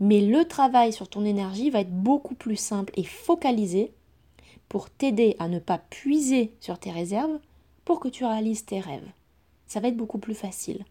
mais 0.00 0.20
le 0.20 0.44
travail 0.44 0.92
sur 0.92 1.08
ton 1.08 1.24
énergie 1.24 1.70
va 1.70 1.80
être 1.80 1.94
beaucoup 1.94 2.34
plus 2.34 2.56
simple 2.56 2.92
et 2.96 3.04
focalisé 3.04 3.92
pour 4.68 4.90
t'aider 4.90 5.34
à 5.38 5.48
ne 5.48 5.58
pas 5.58 5.78
puiser 5.78 6.54
sur 6.60 6.78
tes 6.78 6.90
réserves 6.90 7.38
pour 7.84 8.00
que 8.00 8.08
tu 8.08 8.24
réalises 8.24 8.66
tes 8.66 8.80
rêves. 8.80 9.08
Ça 9.66 9.80
va 9.80 9.88
être 9.88 9.96
beaucoup 9.96 10.18
plus 10.18 10.34
facile 10.34 10.84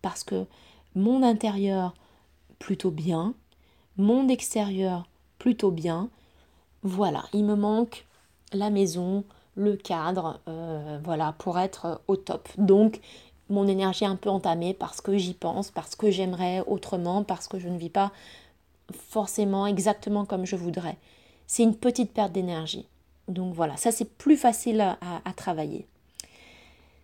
parce 0.00 0.24
que 0.24 0.46
mon 0.94 1.22
intérieur 1.22 1.94
plutôt 2.58 2.90
bien, 2.90 3.34
mon 3.96 4.28
extérieur 4.28 5.06
plutôt 5.38 5.70
bien. 5.70 6.10
Voilà, 6.82 7.24
il 7.32 7.44
me 7.44 7.54
manque 7.54 8.06
la 8.52 8.70
maison, 8.70 9.24
le 9.54 9.76
cadre, 9.76 10.40
euh, 10.48 10.98
voilà, 11.04 11.34
pour 11.38 11.58
être 11.58 12.00
au 12.08 12.16
top. 12.16 12.48
Donc, 12.58 13.00
mon 13.48 13.68
énergie 13.68 14.04
est 14.04 14.08
un 14.08 14.16
peu 14.16 14.30
entamée 14.30 14.74
parce 14.74 15.00
que 15.00 15.16
j'y 15.16 15.34
pense, 15.34 15.70
parce 15.70 15.94
que 15.94 16.10
j'aimerais 16.10 16.62
autrement, 16.66 17.22
parce 17.22 17.48
que 17.48 17.58
je 17.58 17.68
ne 17.68 17.78
vis 17.78 17.90
pas 17.90 18.12
forcément 18.92 19.66
exactement 19.66 20.24
comme 20.24 20.46
je 20.46 20.56
voudrais. 20.56 20.96
C'est 21.46 21.62
une 21.62 21.76
petite 21.76 22.12
perte 22.12 22.32
d'énergie. 22.32 22.86
Donc 23.28 23.54
voilà, 23.54 23.76
ça 23.76 23.92
c'est 23.92 24.16
plus 24.16 24.36
facile 24.36 24.80
à, 24.80 25.32
travailler. 25.34 25.86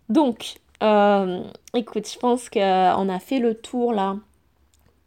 Donc, 0.09 0.55
euh, 0.83 1.43
écoute, 1.73 2.09
je 2.11 2.17
pense 2.17 2.49
qu'on 2.49 2.59
a 3.09 3.19
fait 3.19 3.39
le 3.39 3.55
tour 3.55 3.93
là 3.93 4.17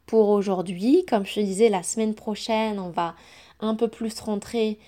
pour 0.07 0.29
aujourd'hui. 0.31 1.05
Comme 1.07 1.27
je 1.27 1.35
te 1.35 1.41
disais, 1.41 1.69
la 1.69 1.83
semaine 1.83 2.15
prochaine, 2.15 2.79
on 2.79 2.91
va 2.91 3.15
un 3.63 3.75
peu 3.75 3.89
plus 3.89 4.19
rentrer 4.21 4.79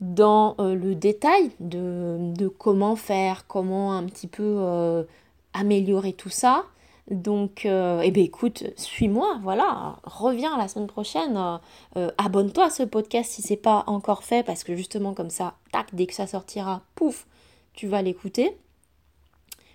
dans 0.00 0.56
le 0.58 0.94
détail 0.94 1.50
de, 1.60 2.48
comment 2.58 2.96
faire, 2.96 3.46
comment 3.46 3.94
un 3.94 4.04
petit 4.04 4.26
peu 4.26 5.06
améliorer 5.52 6.12
tout 6.12 6.28
ça. 6.28 6.64
Donc, 7.10 7.62
eh 7.66 8.10
bien, 8.10 8.24
écoute, 8.24 8.64
suis-moi, 8.76 9.38
voilà, 9.42 10.00
reviens 10.02 10.58
la 10.58 10.66
semaine 10.66 10.88
prochaine, 10.88 11.38
abonne-toi 12.18 12.64
à 12.64 12.70
ce 12.70 12.82
podcast 12.82 13.30
si 13.30 13.42
c'est 13.42 13.56
pas 13.56 13.84
encore 13.86 14.24
fait, 14.24 14.44
parce 14.44 14.64
que 14.64 14.74
justement 14.74 15.14
comme 15.14 15.30
ça, 15.30 15.54
tac, 15.70 15.94
dès 15.94 16.06
que 16.06 16.14
ça 16.14 16.26
sortira, 16.26 16.82
pouf, 16.96 17.26
tu 17.72 17.86
vas 17.86 18.02
l'écouter. 18.02 18.56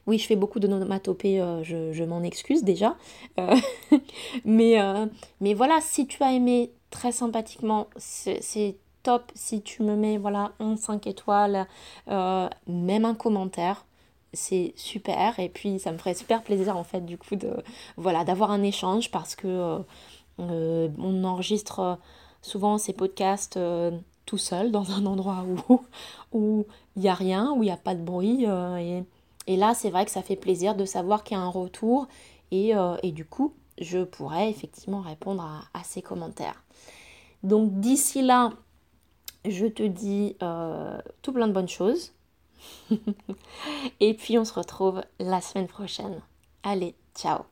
Oui, 0.07 0.17
je 0.17 0.25
fais 0.25 0.37
beaucoup 0.37 0.61
de 0.61 0.67
nomatopées, 0.67 1.41
euh, 1.41 1.63
je, 1.63 2.03
m'en 2.05 2.23
excuse 2.23 2.63
déjà. 2.63 2.95
Euh, 3.39 3.55
mais, 4.45 4.79
euh, 4.79 5.05
mais 5.41 5.53
voilà, 5.53 5.79
si 5.81 6.07
tu 6.07 6.23
as 6.23 6.31
aimé 6.31 6.71
très 6.91 7.11
sympathiquement, 7.11 7.87
c'est 7.97 8.77
top. 9.03 9.31
Si 9.35 9.61
tu 9.61 9.83
me 9.83 9.95
mets 9.95 10.17
voilà, 10.17 10.51
un 10.59 10.75
5 10.75 11.07
étoiles, 11.07 11.67
même 12.07 13.05
un 13.05 13.15
commentaire, 13.15 13.85
c'est 14.33 14.73
super. 14.75 15.39
Et 15.39 15.49
puis, 15.49 15.79
ça 15.79 15.91
me 15.91 15.97
ferait 15.97 16.13
super 16.13 16.43
plaisir 16.43 16.77
en 16.77 16.83
fait, 16.83 17.01
du 17.05 17.17
coup, 17.17 17.35
de 17.35 17.51
voilà, 17.97 18.23
d'avoir 18.23 18.51
un 18.51 18.63
échange 18.63 19.11
parce 19.11 19.35
que 19.35 19.79
on 20.37 21.23
enregistre 21.23 21.99
souvent 22.41 22.77
ces 22.77 22.93
podcasts 22.93 23.59
tout 24.25 24.37
seul 24.37 24.71
dans 24.71 24.91
un 24.91 25.05
endroit 25.05 25.45
où 25.69 25.81
où 26.33 26.65
il 26.95 27.03
n'y 27.03 27.09
a 27.09 27.13
rien, 27.13 27.51
où 27.53 27.63
il 27.63 27.67
n'y 27.67 27.71
a 27.71 27.77
pas 27.77 27.95
de 27.95 28.01
bruit. 28.01 28.45
et 28.45 29.03
et 29.47 29.55
là, 29.55 29.73
c'est 29.73 29.89
vrai 29.89 30.05
que 30.05 30.11
ça 30.11 30.21
fait 30.21 30.35
plaisir 30.35 30.75
de 30.75 30.85
savoir 30.85 31.23
qu'il 31.23 31.37
y 31.37 31.39
a 31.39 31.43
un 31.43 31.49
retour 31.49 32.07
et, 32.51 32.75
euh, 32.75 32.95
du 33.03 33.25
coup, 33.25 33.53
je 33.79 34.03
pourrais 34.03 34.49
effectivement 34.49 35.01
répondre 35.01 35.43
à, 35.73 35.83
ces 35.83 36.01
commentaires. 36.01 36.63
Donc 37.43 37.79
d'ici 37.79 38.21
là, 38.21 38.53
je 39.45 39.65
te 39.65 39.83
dis 39.83 40.35
euh, 40.41 40.97
tout 41.21 41.33
plein 41.33 41.47
de 41.47 41.53
bonnes 41.53 41.69
choses. 41.69 42.13
et 43.99 44.13
puis 44.13 44.37
on 44.37 44.45
se 44.45 44.53
retrouve 44.53 45.03
la 45.19 45.41
semaine 45.41 45.67
prochaine. 45.67 46.21
Allez, 46.63 46.95
ciao 47.15 47.43